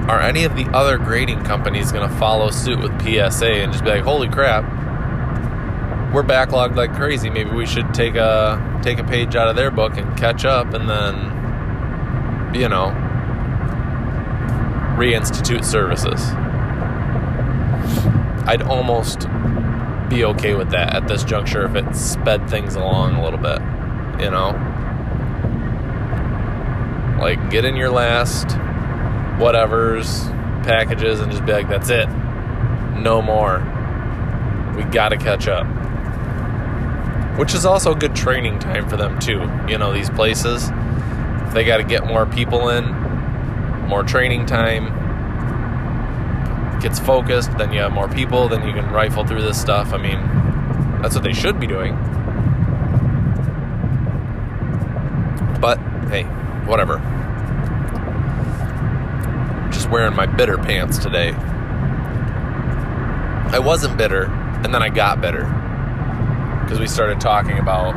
are 0.09 0.19
any 0.19 0.43
of 0.43 0.55
the 0.55 0.65
other 0.73 0.97
grading 0.97 1.43
companies 1.43 1.91
going 1.91 2.09
to 2.09 2.15
follow 2.15 2.49
suit 2.49 2.79
with 2.79 2.91
PSA 3.01 3.45
and 3.45 3.71
just 3.71 3.83
be 3.83 3.91
like, 3.91 4.03
"Holy 4.03 4.27
crap, 4.27 4.63
we're 6.11 6.23
backlogged 6.23 6.75
like 6.75 6.95
crazy. 6.95 7.29
Maybe 7.29 7.51
we 7.51 7.67
should 7.67 7.93
take 7.93 8.15
a 8.15 8.79
take 8.81 8.97
a 8.97 9.03
page 9.03 9.35
out 9.35 9.47
of 9.47 9.55
their 9.55 9.69
book 9.69 9.97
and 9.97 10.17
catch 10.17 10.45
up, 10.45 10.73
and 10.73 10.89
then, 10.89 12.55
you 12.55 12.67
know, 12.67 12.87
reinstitute 14.97 15.63
services." 15.63 16.31
I'd 18.49 18.63
almost 18.63 19.27
be 20.09 20.25
okay 20.25 20.55
with 20.55 20.71
that 20.71 20.95
at 20.95 21.07
this 21.07 21.23
juncture 21.23 21.65
if 21.65 21.75
it 21.75 21.95
sped 21.95 22.49
things 22.49 22.73
along 22.73 23.13
a 23.13 23.23
little 23.23 23.37
bit, 23.37 23.61
you 24.19 24.31
know. 24.31 24.55
Like, 27.21 27.51
get 27.51 27.65
in 27.65 27.75
your 27.75 27.91
last 27.91 28.53
whatever's 29.39 30.23
packages 30.63 31.19
and 31.19 31.31
just 31.31 31.45
be 31.45 31.51
like, 31.51 31.69
that's 31.69 31.91
it. 31.91 32.09
No 32.97 33.21
more. 33.21 33.59
We 34.75 34.81
got 34.81 35.09
to 35.09 35.17
catch 35.17 35.47
up. 35.47 35.67
Which 37.37 37.53
is 37.53 37.67
also 37.67 37.93
good 37.93 38.15
training 38.15 38.57
time 38.57 38.89
for 38.89 38.97
them, 38.97 39.19
too. 39.19 39.47
You 39.67 39.77
know, 39.77 39.93
these 39.93 40.09
places, 40.09 40.71
they 41.53 41.63
got 41.65 41.77
to 41.77 41.83
get 41.83 42.07
more 42.07 42.25
people 42.25 42.69
in, 42.69 42.83
more 43.87 44.01
training 44.01 44.47
time. 44.47 44.98
Gets 46.81 46.99
focused, 46.99 47.57
then 47.57 47.73
you 47.73 47.79
have 47.81 47.91
more 47.91 48.07
people, 48.07 48.47
then 48.47 48.65
you 48.65 48.73
can 48.73 48.89
rifle 48.91 49.25
through 49.25 49.41
this 49.41 49.59
stuff. 49.59 49.93
I 49.93 49.97
mean, 49.97 50.19
that's 51.01 51.13
what 51.13 51.23
they 51.23 51.33
should 51.33 51.59
be 51.59 51.67
doing. 51.67 51.95
But 55.59 55.77
hey, 56.09 56.23
whatever 56.65 56.99
Just 59.71 59.89
wearing 59.89 60.15
my 60.15 60.25
bitter 60.25 60.57
pants 60.57 60.97
today. 60.97 61.33
I 63.51 63.59
wasn't 63.59 63.97
bitter, 63.97 64.25
and 64.63 64.73
then 64.73 64.81
I 64.83 64.89
got 64.89 65.19
bitter 65.19 65.43
because 66.63 66.79
we 66.79 66.87
started 66.87 67.19
talking 67.19 67.57
about, 67.57 67.95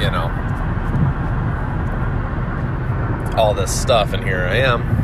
you 0.00 0.08
know, 0.08 0.30
all 3.36 3.54
this 3.54 3.72
stuff, 3.78 4.12
and 4.12 4.22
here 4.22 4.38
I 4.38 4.58
am. 4.58 5.01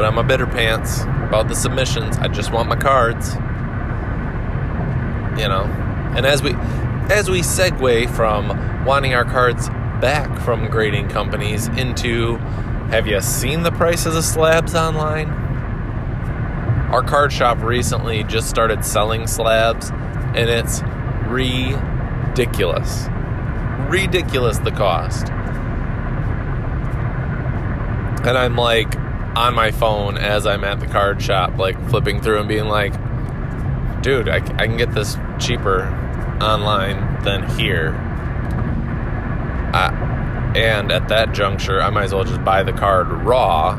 Put 0.00 0.06
on 0.06 0.14
my 0.14 0.22
bitter 0.22 0.46
pants 0.46 1.02
about 1.02 1.48
the 1.48 1.54
submissions. 1.54 2.16
I 2.16 2.28
just 2.28 2.50
want 2.50 2.70
my 2.70 2.76
cards. 2.76 3.34
You 5.38 5.46
know, 5.46 5.64
and 6.16 6.24
as 6.24 6.42
we 6.42 6.54
as 7.12 7.28
we 7.28 7.40
segue 7.40 8.08
from 8.16 8.86
wanting 8.86 9.12
our 9.12 9.26
cards 9.26 9.68
back 10.00 10.40
from 10.40 10.70
grading 10.70 11.10
companies 11.10 11.66
into 11.66 12.36
have 12.88 13.06
you 13.06 13.20
seen 13.20 13.62
the 13.62 13.72
prices 13.72 14.16
of 14.16 14.24
slabs 14.24 14.74
online? 14.74 15.28
Our 16.88 17.02
card 17.02 17.30
shop 17.30 17.58
recently 17.60 18.24
just 18.24 18.48
started 18.48 18.86
selling 18.86 19.26
slabs, 19.26 19.90
and 19.90 20.48
it's 20.48 20.80
ridiculous. 21.26 23.06
Ridiculous 23.90 24.60
the 24.60 24.70
cost. 24.70 25.28
And 28.24 28.38
I'm 28.38 28.56
like 28.56 28.99
on 29.36 29.54
my 29.54 29.70
phone 29.70 30.18
as 30.18 30.46
I'm 30.46 30.64
at 30.64 30.80
the 30.80 30.86
card 30.86 31.22
shop, 31.22 31.58
like 31.58 31.88
flipping 31.88 32.20
through 32.20 32.40
and 32.40 32.48
being 32.48 32.66
like, 32.66 32.92
dude, 34.02 34.28
I, 34.28 34.36
I 34.36 34.66
can 34.66 34.76
get 34.76 34.92
this 34.92 35.16
cheaper 35.38 35.84
online 36.42 37.22
than 37.22 37.48
here. 37.58 37.94
I, 39.72 40.52
and 40.56 40.90
at 40.90 41.08
that 41.08 41.32
juncture, 41.32 41.80
I 41.80 41.90
might 41.90 42.04
as 42.04 42.14
well 42.14 42.24
just 42.24 42.44
buy 42.44 42.62
the 42.62 42.72
card 42.72 43.08
raw 43.08 43.78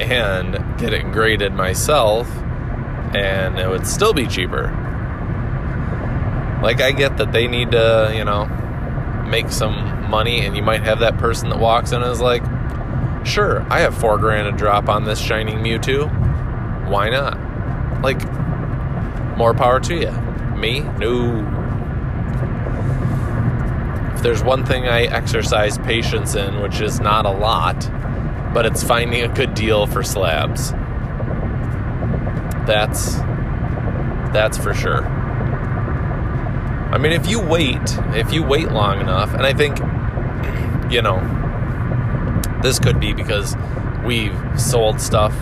and 0.00 0.52
get 0.78 0.92
it 0.92 1.10
graded 1.10 1.54
myself, 1.54 2.28
and 3.14 3.58
it 3.58 3.68
would 3.68 3.86
still 3.86 4.12
be 4.12 4.26
cheaper. 4.26 4.64
Like, 6.62 6.82
I 6.82 6.92
get 6.92 7.16
that 7.16 7.32
they 7.32 7.46
need 7.46 7.70
to, 7.70 8.12
you 8.14 8.24
know, 8.24 8.44
make 9.26 9.50
some 9.50 10.10
money, 10.10 10.44
and 10.44 10.54
you 10.54 10.62
might 10.62 10.82
have 10.82 10.98
that 10.98 11.16
person 11.16 11.48
that 11.48 11.58
walks 11.58 11.92
in 11.92 12.02
and 12.02 12.12
is 12.12 12.20
like, 12.20 12.42
sure, 13.26 13.66
I 13.70 13.80
have 13.80 13.96
four 13.96 14.18
grand 14.18 14.50
to 14.50 14.56
drop 14.56 14.88
on 14.88 15.04
this 15.04 15.20
Shining 15.20 15.58
Mewtwo. 15.58 16.08
Why 16.88 17.10
not? 17.10 17.38
Like, 18.02 18.20
more 19.36 19.54
power 19.54 19.80
to 19.80 19.94
you. 19.94 20.10
Me? 20.56 20.80
No 20.80 21.44
If 24.14 24.22
there's 24.22 24.42
one 24.42 24.64
thing 24.64 24.86
I 24.86 25.02
exercise 25.02 25.76
patience 25.78 26.34
in, 26.34 26.60
which 26.60 26.80
is 26.80 27.00
not 27.00 27.26
a 27.26 27.30
lot, 27.30 27.78
but 28.54 28.64
it's 28.64 28.82
finding 28.82 29.22
a 29.22 29.28
good 29.28 29.54
deal 29.54 29.86
for 29.86 30.02
slabs. 30.02 30.70
That's 32.66 33.16
that's 34.32 34.56
for 34.58 34.74
sure. 34.74 35.04
I 35.04 36.98
mean, 36.98 37.12
if 37.12 37.28
you 37.28 37.40
wait, 37.40 37.80
if 38.14 38.32
you 38.32 38.42
wait 38.42 38.70
long 38.70 39.00
enough, 39.00 39.34
and 39.34 39.42
I 39.42 39.52
think, 39.52 39.78
you 40.90 41.02
know, 41.02 41.20
This 42.66 42.80
could 42.80 42.98
be 42.98 43.12
because 43.12 43.54
we've 44.04 44.36
sold 44.60 45.00
stuff 45.00 45.32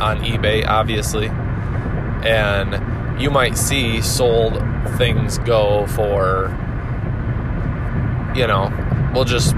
on 0.00 0.24
eBay, 0.24 0.66
obviously, 0.66 1.28
and 1.28 3.22
you 3.22 3.30
might 3.30 3.56
see 3.56 4.02
sold 4.02 4.60
things 4.96 5.38
go 5.38 5.86
for, 5.86 6.48
you 8.34 8.48
know, 8.48 8.72
we'll 9.14 9.24
just 9.24 9.54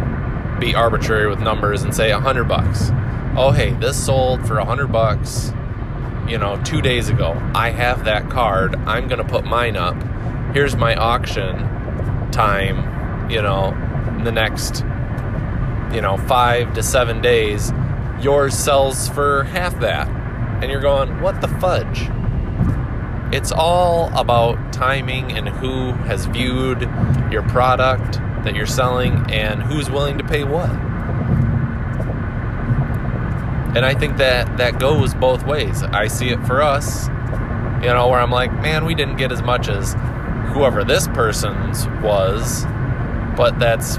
be 0.59 0.75
arbitrary 0.75 1.27
with 1.27 1.41
numbers 1.41 1.85
and 1.85 1.95
say 1.95 2.11
a 2.11 2.21
hundred 2.21 2.45
bucks. 2.45 2.91
Oh, 3.35 3.51
hey, 3.51 3.73
this 3.73 3.97
sold 3.97 4.47
for 4.47 4.59
a 4.59 4.65
hundred 4.67 4.93
bucks, 4.93 5.55
you 6.29 6.37
know, 6.37 6.61
two 6.65 6.83
days 6.83 7.09
ago. 7.09 7.33
I 7.55 7.71
have 7.71 8.05
that 8.05 8.29
card. 8.29 8.77
I'm 8.77 9.09
gonna 9.09 9.25
put 9.25 9.47
mine 9.47 9.75
up. 9.75 9.97
Here's 10.53 10.77
my 10.77 10.95
auction 10.97 11.57
time, 12.31 13.31
you 13.31 13.41
know, 13.41 13.69
in 14.19 14.25
the 14.25 14.33
next, 14.33 14.85
you 15.93 16.01
know, 16.01 16.17
five 16.17 16.75
to 16.75 16.83
seven 16.83 17.21
days. 17.21 17.73
Yours 18.21 18.55
sells 18.55 19.09
for 19.09 19.45
half 19.45 19.79
that. 19.81 20.09
And 20.63 20.71
you're 20.71 20.81
going, 20.81 21.21
what 21.21 21.41
the 21.41 21.49
fudge? 21.49 22.09
It's 23.33 23.53
all 23.53 24.11
about 24.19 24.73
timing 24.73 25.33
and 25.33 25.49
who 25.49 25.93
has 25.93 26.27
viewed 26.27 26.83
your 27.31 27.43
product 27.45 28.15
that 28.45 28.55
you're 28.55 28.67
selling 28.67 29.31
and 29.31 29.63
who's 29.63 29.91
willing 29.91 30.19
to 30.19 30.25
pay 30.25 30.45
what. 30.45 30.71
And 33.77 33.87
I 33.87 33.95
think 33.95 34.17
that 34.17 34.57
that 34.57 34.81
goes 34.81 35.15
both 35.15 35.47
ways. 35.47 35.83
I 35.85 36.09
see 36.09 36.31
it 36.31 36.45
for 36.45 36.61
us, 36.61 37.07
you 37.07 37.89
know, 37.89 38.09
where 38.09 38.19
I'm 38.19 38.33
like, 38.33 38.53
man, 38.53 38.85
we 38.85 38.97
didn't 38.97 39.17
get 39.17 39.31
as 39.31 39.43
much 39.43 39.69
as 39.69 39.95
whoever 40.53 40.83
this 40.83 41.07
person's 41.09 41.87
was, 42.03 42.65
but 43.37 43.61
that's 43.61 43.97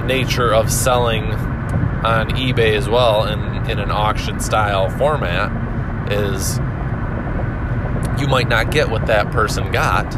nature 0.00 0.52
of 0.52 0.70
selling 0.70 1.24
on 2.04 2.30
eBay 2.30 2.76
as 2.76 2.88
well 2.88 3.24
and 3.24 3.70
in 3.70 3.78
an 3.78 3.90
auction 3.90 4.40
style 4.40 4.88
format 4.90 5.50
is 6.10 6.58
you 8.20 8.26
might 8.26 8.48
not 8.48 8.70
get 8.70 8.90
what 8.90 9.06
that 9.06 9.30
person 9.30 9.70
got. 9.70 10.14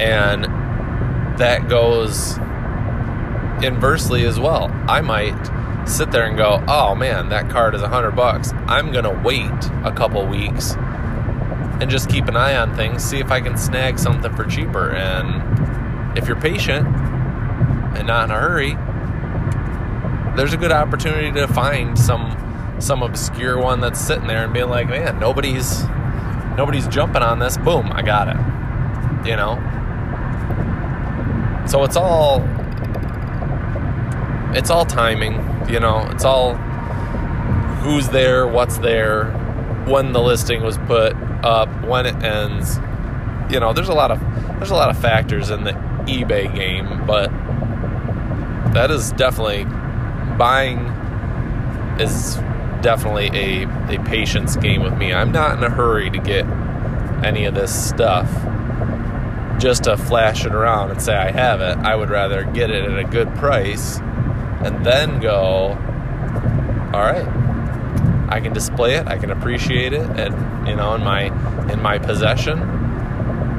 And 0.00 0.44
that 1.38 1.68
goes 1.68 2.38
inversely 3.62 4.24
as 4.24 4.38
well. 4.38 4.70
I 4.88 5.00
might 5.00 5.88
sit 5.88 6.10
there 6.10 6.26
and 6.26 6.36
go, 6.36 6.62
"Oh 6.68 6.94
man, 6.94 7.30
that 7.30 7.48
card 7.48 7.74
is 7.74 7.82
a 7.82 7.88
100 7.88 8.12
bucks. 8.12 8.52
I'm 8.66 8.92
going 8.92 9.04
to 9.04 9.20
wait 9.24 9.70
a 9.84 9.92
couple 9.92 10.24
weeks 10.26 10.76
and 11.80 11.90
just 11.90 12.08
keep 12.08 12.26
an 12.26 12.36
eye 12.36 12.56
on 12.56 12.74
things, 12.74 13.02
see 13.02 13.18
if 13.18 13.30
I 13.30 13.40
can 13.40 13.56
snag 13.56 13.98
something 13.98 14.34
for 14.34 14.44
cheaper." 14.44 14.90
And 14.90 16.16
if 16.16 16.26
you're 16.26 16.40
patient 16.40 16.86
and 17.98 18.06
not 18.06 18.24
in 18.24 18.30
a 18.30 18.38
hurry, 18.38 18.76
there's 20.36 20.52
a 20.52 20.56
good 20.56 20.72
opportunity 20.72 21.32
to 21.32 21.48
find 21.48 21.98
some 21.98 22.36
some 22.78 23.02
obscure 23.02 23.58
one 23.58 23.80
that's 23.80 24.00
sitting 24.00 24.28
there 24.28 24.44
and 24.44 24.54
being 24.54 24.68
like, 24.68 24.88
"Man, 24.88 25.18
nobody's 25.18 25.84
nobody's 26.56 26.86
jumping 26.88 27.22
on 27.22 27.38
this. 27.38 27.56
Boom, 27.58 27.90
I 27.92 28.02
got 28.02 28.28
it." 28.28 28.36
You 29.26 29.36
know? 29.36 29.56
So 31.66 31.84
it's 31.84 31.96
all 31.96 32.42
it's 34.54 34.70
all 34.70 34.86
timing, 34.86 35.34
you 35.68 35.80
know. 35.80 36.08
It's 36.12 36.24
all 36.24 36.54
who's 37.82 38.08
there, 38.08 38.46
what's 38.46 38.78
there, 38.78 39.30
when 39.86 40.12
the 40.12 40.20
listing 40.20 40.62
was 40.62 40.78
put 40.78 41.14
up, 41.44 41.68
when 41.84 42.06
it 42.06 42.22
ends. 42.22 42.78
You 43.50 43.60
know, 43.60 43.72
there's 43.72 43.88
a 43.88 43.94
lot 43.94 44.10
of 44.10 44.20
there's 44.58 44.70
a 44.70 44.74
lot 44.76 44.90
of 44.90 44.98
factors 44.98 45.50
in 45.50 45.64
the 45.64 45.72
eBay 46.06 46.54
game, 46.54 47.06
but 47.06 47.30
that 48.74 48.90
is 48.90 49.12
definitely 49.12 49.64
buying 50.36 50.78
is 52.00 52.36
definitely 52.80 53.28
a 53.32 53.64
a 53.94 54.02
patience 54.04 54.56
game 54.56 54.82
with 54.82 54.96
me. 54.96 55.12
I'm 55.12 55.32
not 55.32 55.56
in 55.56 55.64
a 55.64 55.70
hurry 55.70 56.10
to 56.10 56.18
get 56.18 56.46
any 57.24 57.44
of 57.44 57.54
this 57.54 57.88
stuff 57.88 58.30
just 59.58 59.84
to 59.84 59.96
flash 59.96 60.44
it 60.44 60.54
around 60.54 60.90
and 60.90 61.02
say 61.02 61.14
I 61.14 61.32
have 61.32 61.60
it. 61.60 61.78
I 61.78 61.96
would 61.96 62.10
rather 62.10 62.44
get 62.44 62.70
it 62.70 62.84
at 62.84 62.98
a 62.98 63.04
good 63.04 63.34
price 63.34 63.98
and 63.98 64.84
then 64.84 65.20
go, 65.20 65.76
all 66.92 67.00
right, 67.00 67.26
I 68.28 68.40
can 68.40 68.52
display 68.52 68.94
it, 68.94 69.08
I 69.08 69.18
can 69.18 69.30
appreciate 69.30 69.92
it, 69.92 70.08
and 70.18 70.68
you 70.68 70.76
know, 70.76 70.94
in 70.94 71.02
my 71.02 71.24
in 71.72 71.80
my 71.82 71.98
possession. 71.98 72.60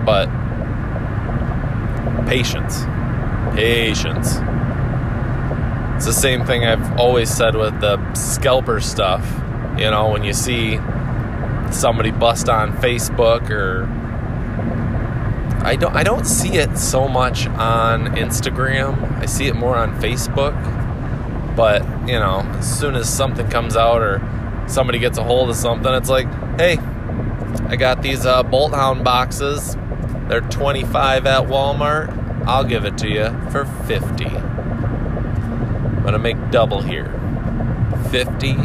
But 0.06 0.28
patience, 2.28 2.84
patience. 3.56 4.38
It's 6.00 6.06
the 6.06 6.14
same 6.14 6.46
thing 6.46 6.64
I've 6.64 6.98
always 6.98 7.30
said 7.30 7.58
with 7.58 7.82
the 7.82 8.14
scalper 8.14 8.80
stuff. 8.80 9.22
You 9.78 9.92
know, 9.92 10.08
when 10.10 10.24
you 10.24 10.32
see 10.32 10.78
somebody 11.74 12.10
bust 12.10 12.48
on 12.48 12.72
Facebook 12.78 13.50
or 13.50 13.84
I 15.62 15.76
don't 15.76 15.94
I 15.94 16.04
don't 16.04 16.24
see 16.24 16.56
it 16.56 16.78
so 16.78 17.10
much 17.10 17.48
on 17.48 18.16
Instagram. 18.16 19.22
I 19.22 19.26
see 19.26 19.48
it 19.48 19.58
more 19.58 19.76
on 19.76 19.94
Facebook. 20.00 20.56
But, 21.58 21.82
you 22.08 22.18
know, 22.18 22.44
as 22.58 22.80
soon 22.80 22.96
as 22.96 23.14
something 23.14 23.50
comes 23.50 23.76
out 23.76 24.02
or 24.02 24.22
somebody 24.70 25.00
gets 25.00 25.18
a 25.18 25.24
hold 25.26 25.50
of 25.50 25.58
something, 25.58 25.94
it's 25.94 26.08
like, 26.08 26.28
"Hey, 26.58 26.78
I 27.68 27.76
got 27.76 28.02
these 28.02 28.26
uh, 28.26 28.44
Bolt 28.44 28.74
Hound 28.74 29.04
boxes. 29.04 29.76
They're 30.30 30.40
25 30.40 31.26
at 31.26 31.48
Walmart. 31.48 32.48
I'll 32.48 32.64
give 32.64 32.86
it 32.86 32.98
to 33.00 33.10
you 33.10 33.26
for 33.52 33.66
50. 33.86 34.38
Going 36.10 36.24
to 36.24 36.34
make 36.34 36.50
double 36.50 36.82
here. 36.82 37.06
50 38.10 38.56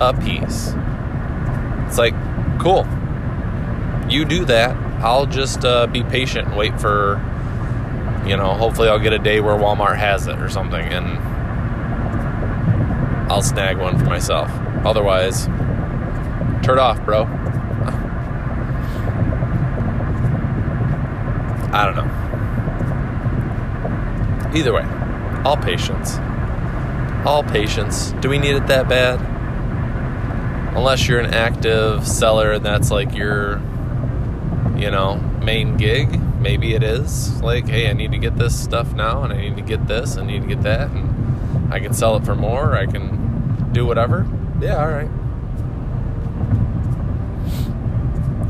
a 0.00 0.14
piece." 0.14 0.72
It's 1.88 1.98
like, 1.98 2.14
"Cool. 2.60 2.86
You 4.08 4.24
do 4.24 4.44
that. 4.44 4.76
I'll 5.02 5.26
just 5.26 5.64
uh, 5.64 5.88
be 5.88 6.04
patient 6.04 6.46
and 6.46 6.56
wait 6.56 6.80
for, 6.80 7.20
you 8.24 8.36
know, 8.36 8.52
hopefully 8.52 8.88
I'll 8.88 9.00
get 9.00 9.12
a 9.12 9.18
day 9.18 9.40
where 9.40 9.56
Walmart 9.56 9.96
has 9.96 10.28
it 10.28 10.38
or 10.40 10.48
something, 10.48 10.80
and 10.80 11.18
I'll 13.32 13.42
snag 13.42 13.78
one 13.78 13.98
for 13.98 14.04
myself. 14.04 14.48
Otherwise, 14.84 15.46
turn 16.64 16.78
off, 16.78 17.04
bro. 17.04 17.24
I 21.72 21.84
don't 21.84 21.96
know. 21.96 22.06
Either 24.56 24.72
way, 24.72 24.84
all 25.44 25.56
patience. 25.56 26.20
All 27.26 27.42
patience. 27.42 28.12
Do 28.20 28.28
we 28.28 28.38
need 28.38 28.54
it 28.54 28.66
that 28.68 28.88
bad? 28.88 29.20
Unless 30.76 31.08
you're 31.08 31.20
an 31.20 31.34
active 31.34 32.06
seller 32.06 32.52
and 32.52 32.64
that's 32.64 32.90
like 32.90 33.14
your 33.14 33.60
you 34.76 34.90
know, 34.90 35.16
main 35.42 35.76
gig. 35.76 36.20
Maybe 36.40 36.74
it 36.74 36.82
is 36.82 37.40
like, 37.42 37.66
hey, 37.66 37.88
I 37.88 37.92
need 37.92 38.12
to 38.12 38.18
get 38.18 38.36
this 38.36 38.58
stuff 38.58 38.92
now, 38.92 39.22
and 39.22 39.32
I 39.32 39.40
need 39.40 39.56
to 39.56 39.62
get 39.62 39.86
this, 39.86 40.16
I 40.16 40.24
need 40.24 40.42
to 40.42 40.48
get 40.48 40.62
that, 40.62 40.90
and 40.90 41.72
I 41.72 41.80
can 41.80 41.94
sell 41.94 42.16
it 42.16 42.24
for 42.24 42.34
more. 42.34 42.76
I 42.76 42.86
can 42.86 43.72
do 43.72 43.86
whatever. 43.86 44.28
Yeah, 44.60 44.76
all 44.76 44.88
right. 44.88 45.10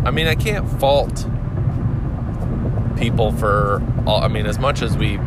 I 0.04 0.10
mean, 0.10 0.26
I 0.26 0.34
can't 0.34 0.68
fault 0.80 1.26
people 2.96 3.32
for 3.32 3.82
all. 4.06 4.22
I 4.22 4.28
mean, 4.28 4.46
as 4.46 4.58
much 4.58 4.82
as 4.82 4.96
we, 4.96 5.18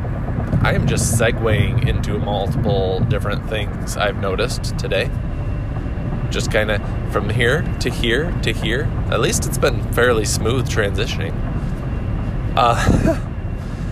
I 0.62 0.74
am 0.74 0.88
just 0.88 1.19
segueing 1.19 1.88
into 1.88 2.17
multiple 2.19 3.00
different 3.02 3.50
things 3.50 3.98
I've 3.98 4.17
noticed 4.17 4.78
today 4.78 5.10
just 6.32 6.52
kind 6.52 6.72
of 6.72 6.82
from 7.12 7.30
here 7.30 7.62
to 7.80 7.89
here 7.89 8.32
to 8.43 8.54
here. 8.54 8.84
At 9.10 9.19
least 9.19 9.45
it's 9.45 9.58
been 9.58 9.82
fairly 9.93 10.26
smooth 10.26 10.69
transitioning. 10.69 11.34
Uh, 12.56 12.76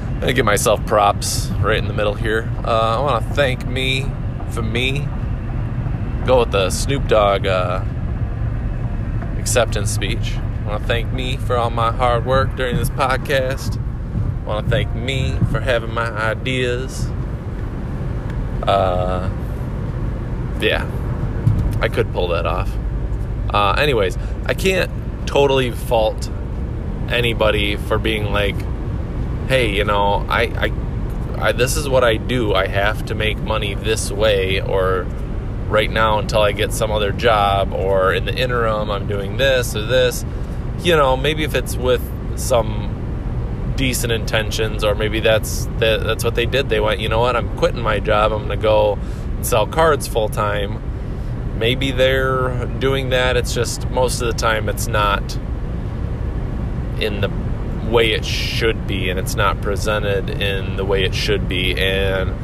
I'm 0.08 0.20
gonna 0.20 0.34
give 0.34 0.46
myself 0.46 0.86
props 0.86 1.50
right 1.62 1.78
in 1.78 1.88
the 1.88 1.94
middle 1.94 2.14
here. 2.14 2.50
Uh, 2.64 2.98
I 2.98 3.00
want 3.00 3.28
to 3.28 3.34
thank 3.34 3.68
me 3.68 4.06
for 4.50 4.62
me. 4.62 5.08
Go 6.26 6.40
with 6.40 6.52
the 6.52 6.70
Snoop 6.70 7.08
Dogg 7.08 7.48
uh, 7.48 7.84
acceptance 9.38 9.92
speech. 9.92 10.36
I 10.36 10.70
want 10.70 10.82
to 10.82 10.88
thank 10.88 11.14
me 11.14 11.38
for 11.38 11.56
all 11.56 11.70
my 11.70 11.92
hard 11.92 12.26
work 12.26 12.56
during 12.56 12.76
this 12.76 12.90
podcast. 12.90 13.82
Want 14.48 14.66
to 14.66 14.70
thank 14.72 14.96
me 14.96 15.38
for 15.52 15.60
having 15.60 15.94
my 15.94 16.10
ideas. 16.10 17.06
Uh, 18.64 19.30
yeah, 20.62 20.90
I 21.82 21.90
could 21.90 22.14
pull 22.14 22.30
that 22.30 22.46
off. 22.46 22.72
Uh, 23.54 23.74
anyways, 23.74 24.18
I 24.46 24.54
can't 24.54 24.90
totally 25.28 25.72
fault 25.72 26.30
anybody 27.10 27.76
for 27.76 27.98
being 27.98 28.32
like, 28.32 28.56
hey, 29.50 29.76
you 29.76 29.84
know, 29.84 30.26
I, 30.30 30.44
I, 30.44 30.72
I, 31.38 31.52
this 31.52 31.76
is 31.76 31.90
what 31.90 32.06
I 32.06 32.16
do. 32.16 32.54
I 32.54 32.68
have 32.68 33.06
to 33.08 33.16
make 33.16 33.38
money 33.38 33.74
this 33.74 34.12
way, 34.12 34.62
or 34.62 35.06
right 35.68 35.92
now 35.92 36.20
until 36.20 36.40
I 36.40 36.54
get 36.54 36.72
some 36.72 36.90
other 36.90 37.12
job, 37.12 37.74
or 37.74 38.14
in 38.14 38.24
the 38.24 38.34
interim, 38.34 38.90
I'm 38.92 39.08
doing 39.08 39.36
this 39.36 39.76
or 39.76 39.86
this. 39.86 40.24
You 40.80 40.96
know, 40.96 41.18
maybe 41.18 41.44
if 41.44 41.54
it's 41.54 41.76
with 41.76 42.02
some 42.40 42.97
decent 43.78 44.12
intentions, 44.12 44.84
or 44.84 44.96
maybe 44.96 45.22
that's 45.22 45.66
that, 45.78 46.04
that's 46.04 46.26
what 46.26 46.36
they 46.36 46.46
did. 46.46 46.68
They 46.68 46.82
went, 46.82 47.00
you 47.00 47.08
know 47.08 47.20
what, 47.20 47.38
I'm 47.38 47.56
quitting 47.58 47.82
my 47.82 48.00
job. 48.00 48.34
I'm 48.34 48.42
gonna 48.42 48.58
go 48.58 49.00
sell 49.42 49.66
cards 49.66 50.08
full 50.08 50.28
time, 50.28 50.82
maybe 51.58 51.92
they're 51.92 52.66
doing 52.80 53.10
that. 53.10 53.38
It's 53.38 53.54
just 53.54 53.90
most 53.90 54.22
of 54.22 54.28
the 54.28 54.34
time 54.34 54.70
it's 54.70 54.88
not 54.88 55.38
in 57.00 57.22
the 57.22 57.32
way 57.90 58.12
it 58.12 58.26
should 58.26 58.88
be 58.88 59.10
and 59.10 59.20
it's 59.20 59.36
not 59.36 59.62
presented 59.62 60.30
in 60.30 60.76
the 60.76 60.86
way 60.86 61.04
it 61.04 61.16
should 61.16 61.48
be. 61.48 61.78
And 61.78 62.36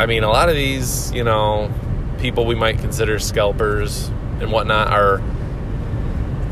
I 0.00 0.06
mean, 0.06 0.22
a 0.22 0.28
lot 0.28 0.48
of 0.48 0.54
these, 0.54 1.12
you 1.12 1.24
know, 1.24 1.72
people 2.18 2.46
we 2.46 2.54
might 2.54 2.78
consider 2.78 3.18
scalpers 3.18 4.08
and 4.40 4.50
whatnot 4.50 4.88
are 4.88 5.20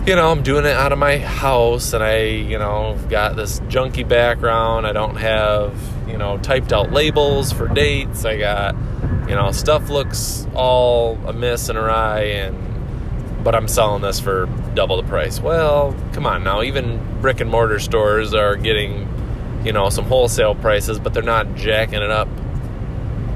you 0.07 0.15
know, 0.15 0.31
I'm 0.31 0.45
doing 0.45 0.65
it 0.67 0.77
out 0.77 0.93
of 0.93 1.01
my 1.01 1.19
house 1.19 1.93
and 1.93 2.03
I, 2.03 2.27
you 2.27 2.59
know, 2.59 2.97
got 3.11 3.35
this 3.35 3.59
junky 3.61 4.09
background. 4.09 4.87
I 4.87 4.93
don't 4.93 5.17
have, 5.17 5.77
you 6.07 6.17
know, 6.17 6.39
typed 6.39 6.73
out 6.73 6.93
labels 6.93 7.53
for 7.53 7.67
dates. 7.67 8.25
I 8.25 8.39
got, 8.39 8.77
you 9.29 9.35
know, 9.35 9.51
stuff 9.51 9.91
looks 9.91 10.47
all 10.55 11.17
amiss 11.27 11.69
and 11.69 11.77
awry 11.77 12.21
and 12.21 12.63
but 13.43 13.57
I'm 13.57 13.67
selling 13.67 14.03
this 14.03 14.21
for 14.21 14.47
double 14.75 14.97
the 15.03 15.09
price. 15.09 15.41
Well, 15.41 15.97
come 16.13 16.25
on 16.25 16.45
now, 16.45 16.63
even 16.63 17.21
brick 17.21 17.41
and 17.41 17.51
mortar 17.51 17.81
stores 17.81 18.33
are 18.33 18.55
getting, 18.55 19.09
you 19.65 19.73
know, 19.73 19.91
some 19.91 20.05
wholesale 20.05 20.55
prices, 20.55 21.01
but 21.01 21.15
they're 21.15 21.23
not 21.23 21.57
jacking 21.57 22.03
it 22.03 22.11
up, 22.11 22.29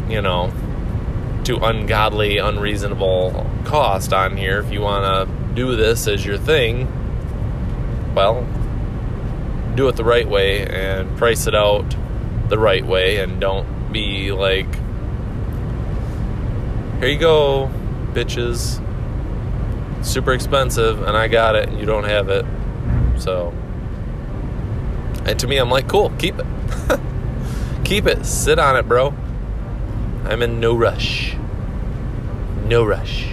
you 0.08 0.22
know, 0.22 0.52
to 1.44 1.56
ungodly, 1.56 2.38
unreasonable 2.38 3.44
cost 3.64 4.12
on 4.12 4.36
here 4.36 4.60
if 4.60 4.72
you 4.72 4.80
want 4.80 5.28
to 5.28 5.39
do 5.54 5.76
this 5.76 6.06
as 6.06 6.24
your 6.24 6.38
thing, 6.38 6.86
well, 8.14 8.46
do 9.74 9.88
it 9.88 9.96
the 9.96 10.04
right 10.04 10.28
way 10.28 10.66
and 10.66 11.16
price 11.16 11.46
it 11.46 11.54
out 11.54 11.96
the 12.48 12.58
right 12.58 12.84
way 12.84 13.18
and 13.18 13.40
don't 13.40 13.92
be 13.92 14.32
like, 14.32 14.72
here 16.98 17.08
you 17.08 17.18
go, 17.18 17.70
bitches. 18.12 18.84
Super 20.04 20.32
expensive 20.32 21.02
and 21.02 21.16
I 21.16 21.28
got 21.28 21.56
it 21.56 21.68
and 21.68 21.78
you 21.78 21.86
don't 21.86 22.04
have 22.04 22.28
it. 22.28 22.44
So, 23.18 23.54
and 25.24 25.38
to 25.38 25.46
me, 25.46 25.58
I'm 25.58 25.70
like, 25.70 25.88
cool, 25.88 26.10
keep 26.18 26.36
it. 26.38 26.46
keep 27.84 28.06
it. 28.06 28.24
Sit 28.24 28.58
on 28.58 28.76
it, 28.76 28.88
bro. 28.88 29.14
I'm 30.24 30.42
in 30.42 30.60
no 30.60 30.74
rush. 30.74 31.36
No 32.64 32.84
rush. 32.84 33.26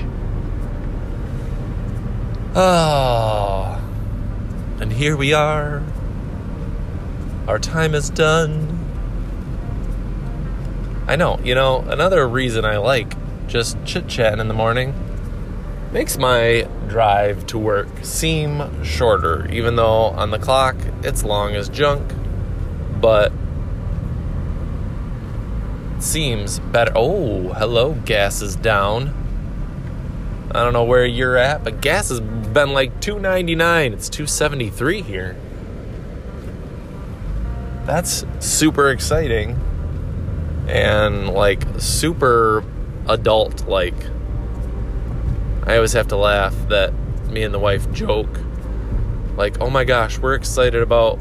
Ah, 2.59 3.79
and 4.81 4.91
here 4.91 5.15
we 5.15 5.31
are. 5.31 5.83
Our 7.47 7.59
time 7.59 7.93
is 7.93 8.09
done. 8.09 8.83
I 11.07 11.17
know, 11.17 11.39
you 11.43 11.53
know, 11.53 11.81
another 11.81 12.27
reason 12.27 12.65
I 12.65 12.77
like 12.77 13.13
just 13.47 13.77
chit 13.85 14.07
chatting 14.07 14.39
in 14.39 14.47
the 14.47 14.55
morning 14.55 14.95
makes 15.91 16.17
my 16.17 16.67
drive 16.87 17.45
to 17.45 17.59
work 17.59 17.89
seem 18.01 18.83
shorter, 18.83 19.47
even 19.51 19.75
though 19.75 20.05
on 20.05 20.31
the 20.31 20.39
clock 20.39 20.75
it's 21.03 21.23
long 21.23 21.53
as 21.53 21.69
junk, 21.69 22.11
but 22.99 23.31
seems 25.99 26.57
better. 26.57 26.91
Oh, 26.95 27.53
hello, 27.53 27.93
gas 28.03 28.41
is 28.41 28.55
down. 28.55 29.26
I 30.57 30.63
don't 30.63 30.73
know 30.73 30.85
where 30.85 31.05
you're 31.05 31.37
at, 31.37 31.63
but 31.63 31.81
gas 31.81 32.09
has 32.09 32.19
been 32.19 32.73
like 32.73 32.99
2.99. 32.99 33.93
It's 33.93 34.09
2.73 34.09 35.03
here. 35.03 35.35
That's 37.85 38.25
super 38.39 38.89
exciting 38.89 39.55
and 40.67 41.29
like 41.29 41.61
super 41.77 42.63
adult 43.07 43.67
like. 43.67 43.93
I 45.67 45.75
always 45.75 45.93
have 45.93 46.07
to 46.07 46.17
laugh 46.17 46.55
that 46.69 46.91
me 47.29 47.43
and 47.43 47.53
the 47.53 47.59
wife 47.59 47.91
joke 47.91 48.39
like, 49.35 49.61
"Oh 49.61 49.69
my 49.69 49.83
gosh, 49.83 50.17
we're 50.17 50.33
excited 50.33 50.81
about 50.81 51.19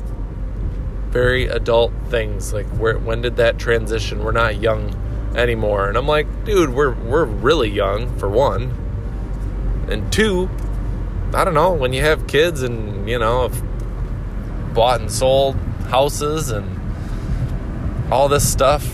very 1.10 1.44
adult 1.46 1.92
things. 2.08 2.54
Like, 2.54 2.66
where 2.78 2.96
when 2.96 3.20
did 3.20 3.36
that 3.36 3.58
transition? 3.58 4.24
We're 4.24 4.32
not 4.32 4.62
young 4.62 4.96
anymore." 5.36 5.88
And 5.88 5.98
I'm 5.98 6.08
like, 6.08 6.26
"Dude, 6.46 6.70
we're 6.70 6.94
we're 6.94 7.26
really 7.26 7.68
young 7.68 8.16
for 8.16 8.30
one." 8.30 8.85
And 9.88 10.12
two, 10.12 10.50
I 11.32 11.44
don't 11.44 11.54
know, 11.54 11.72
when 11.72 11.92
you 11.92 12.02
have 12.02 12.26
kids 12.26 12.62
and, 12.62 13.08
you 13.08 13.18
know, 13.18 13.50
bought 14.74 15.00
and 15.00 15.10
sold 15.10 15.56
houses 15.88 16.50
and 16.50 16.80
all 18.12 18.28
this 18.28 18.50
stuff, 18.50 18.84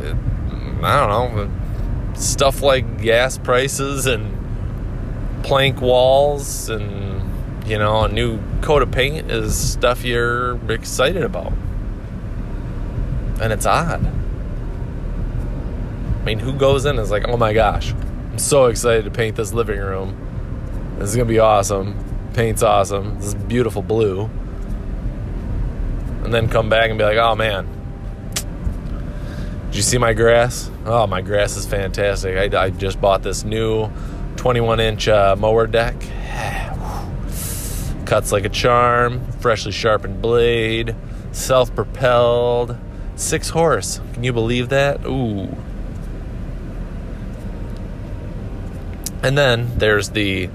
it, 0.00 0.16
I 0.82 1.06
don't 1.06 1.36
know, 1.36 2.14
stuff 2.14 2.60
like 2.62 3.00
gas 3.00 3.38
prices 3.38 4.06
and 4.06 5.42
plank 5.42 5.80
walls 5.80 6.68
and, 6.68 7.22
you 7.66 7.78
know, 7.78 8.04
a 8.04 8.08
new 8.08 8.38
coat 8.60 8.82
of 8.82 8.90
paint 8.90 9.30
is 9.30 9.56
stuff 9.56 10.04
you're 10.04 10.58
excited 10.70 11.22
about. 11.22 11.52
And 13.40 13.52
it's 13.52 13.66
odd. 13.66 14.06
I 16.20 16.24
mean, 16.24 16.38
who 16.38 16.52
goes 16.52 16.84
in 16.84 16.90
and 16.90 17.00
is 17.00 17.10
like, 17.10 17.26
oh 17.26 17.36
my 17.36 17.52
gosh, 17.52 17.92
I'm 17.92 18.38
so 18.38 18.66
excited 18.66 19.04
to 19.06 19.10
paint 19.10 19.36
this 19.36 19.52
living 19.52 19.80
room 19.80 20.21
this 21.02 21.10
is 21.10 21.16
gonna 21.16 21.28
be 21.28 21.40
awesome. 21.40 21.96
Paint's 22.32 22.62
awesome. 22.62 23.16
This 23.16 23.26
is 23.26 23.34
beautiful 23.34 23.82
blue. 23.82 24.30
And 26.22 26.32
then 26.32 26.48
come 26.48 26.68
back 26.68 26.90
and 26.90 26.98
be 26.98 27.04
like, 27.04 27.16
oh 27.16 27.34
man, 27.34 27.66
did 29.66 29.74
you 29.74 29.82
see 29.82 29.98
my 29.98 30.12
grass? 30.12 30.70
Oh, 30.86 31.08
my 31.08 31.20
grass 31.20 31.56
is 31.56 31.66
fantastic. 31.66 32.54
I, 32.54 32.66
I 32.66 32.70
just 32.70 33.00
bought 33.00 33.24
this 33.24 33.42
new 33.42 33.90
21 34.36 34.78
inch 34.78 35.08
uh, 35.08 35.34
mower 35.36 35.66
deck. 35.66 35.96
Cuts 38.06 38.30
like 38.30 38.44
a 38.44 38.48
charm, 38.48 39.26
freshly 39.40 39.72
sharpened 39.72 40.22
blade, 40.22 40.94
self 41.32 41.74
propelled, 41.74 42.78
six 43.16 43.48
horse. 43.48 44.00
Can 44.12 44.22
you 44.22 44.32
believe 44.32 44.68
that? 44.68 45.04
Ooh. 45.04 45.48
And 49.24 49.36
then 49.36 49.76
there's 49.78 50.10
the 50.10 50.48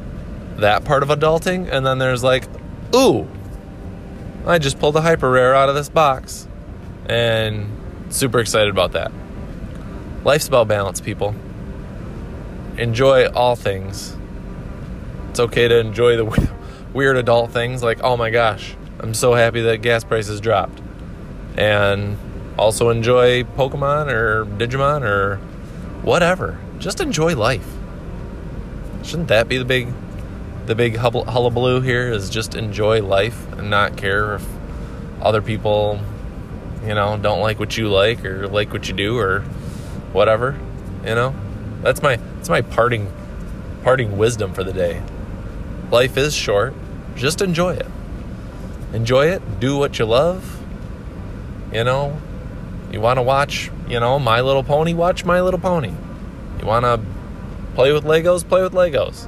that 0.57 0.85
part 0.85 1.03
of 1.03 1.09
adulting, 1.09 1.69
and 1.71 1.85
then 1.85 1.97
there's 1.97 2.23
like, 2.23 2.43
ooh, 2.95 3.27
I 4.45 4.59
just 4.59 4.79
pulled 4.79 4.95
a 4.95 5.01
hyper 5.01 5.29
rare 5.29 5.55
out 5.55 5.69
of 5.69 5.75
this 5.75 5.89
box, 5.89 6.47
and 7.07 7.69
super 8.09 8.39
excited 8.39 8.69
about 8.69 8.93
that. 8.93 9.11
Life's 10.23 10.47
about 10.47 10.67
balance, 10.67 10.99
people. 10.99 11.35
Enjoy 12.77 13.27
all 13.27 13.55
things. 13.55 14.15
It's 15.29 15.39
okay 15.39 15.67
to 15.67 15.79
enjoy 15.79 16.17
the 16.17 16.51
weird 16.93 17.17
adult 17.17 17.51
things, 17.51 17.83
like, 17.83 17.99
oh 18.03 18.17
my 18.17 18.29
gosh, 18.29 18.75
I'm 18.99 19.13
so 19.13 19.33
happy 19.33 19.61
that 19.61 19.81
gas 19.81 20.03
prices 20.03 20.41
dropped. 20.41 20.81
And 21.55 22.17
also 22.57 22.89
enjoy 22.89 23.43
Pokemon 23.43 24.11
or 24.11 24.45
Digimon 24.45 25.03
or 25.03 25.37
whatever. 26.03 26.59
Just 26.79 26.99
enjoy 26.99 27.35
life. 27.35 27.67
Shouldn't 29.03 29.27
that 29.29 29.47
be 29.47 29.57
the 29.57 29.65
big 29.65 29.87
the 30.67 30.75
big 30.75 30.97
hullabaloo 30.97 31.79
here 31.79 32.11
is 32.11 32.29
just 32.29 32.53
enjoy 32.53 33.01
life 33.01 33.51
and 33.53 33.69
not 33.69 33.95
care 33.95 34.35
if 34.35 34.45
other 35.21 35.41
people, 35.41 35.99
you 36.83 36.93
know, 36.93 37.17
don't 37.17 37.39
like 37.39 37.57
what 37.57 37.77
you 37.77 37.87
like 37.87 38.23
or 38.25 38.47
like 38.49 38.73
what 38.73 38.87
you 38.89 38.93
do 38.93 39.17
or 39.17 39.41
whatever. 40.11 40.59
You 41.05 41.15
know, 41.15 41.33
that's 41.81 42.01
my 42.01 42.17
that's 42.17 42.49
my 42.49 42.61
parting 42.61 43.11
parting 43.81 44.17
wisdom 44.17 44.53
for 44.53 44.65
the 44.65 44.73
day. 44.73 45.01
Life 45.89 46.17
is 46.17 46.35
short. 46.35 46.73
Just 47.15 47.41
enjoy 47.41 47.75
it. 47.75 47.87
Enjoy 48.91 49.27
it. 49.27 49.61
Do 49.61 49.77
what 49.77 49.97
you 49.97 50.05
love. 50.05 50.61
You 51.71 51.85
know, 51.85 52.19
you 52.91 52.99
want 52.99 53.17
to 53.17 53.23
watch, 53.23 53.71
you 53.87 54.01
know, 54.01 54.19
My 54.19 54.41
Little 54.41 54.63
Pony, 54.63 54.93
watch 54.93 55.23
My 55.23 55.41
Little 55.41 55.59
Pony. 55.59 55.93
You 56.59 56.65
want 56.65 56.83
to 56.83 56.99
play 57.73 57.93
with 57.93 58.03
Legos, 58.03 58.47
play 58.47 58.63
with 58.63 58.73
Legos. 58.73 59.27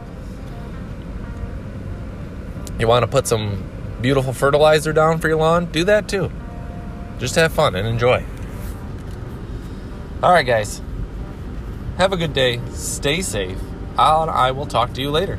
You 2.80 2.88
want 2.88 3.04
to 3.04 3.08
put 3.08 3.28
some 3.28 3.70
beautiful 4.02 4.32
fertilizer 4.32 4.94
down 4.94 5.20
for 5.20 5.28
your 5.28 5.38
lawn? 5.38 5.66
Do 5.66 5.84
that 5.84 6.08
too. 6.08 6.32
Just 7.20 7.36
have 7.36 7.52
fun 7.52 7.76
and 7.76 7.86
enjoy. 7.86 8.24
All 10.24 10.32
right, 10.32 10.46
guys. 10.46 10.82
Have 11.98 12.14
a 12.14 12.18
good 12.18 12.34
day. 12.34 12.62
Stay 12.72 13.22
safe. 13.22 13.58
I'll, 13.98 14.30
I 14.30 14.52
will 14.52 14.66
talk 14.66 14.94
to 14.94 15.02
you 15.02 15.12
later. 15.12 15.38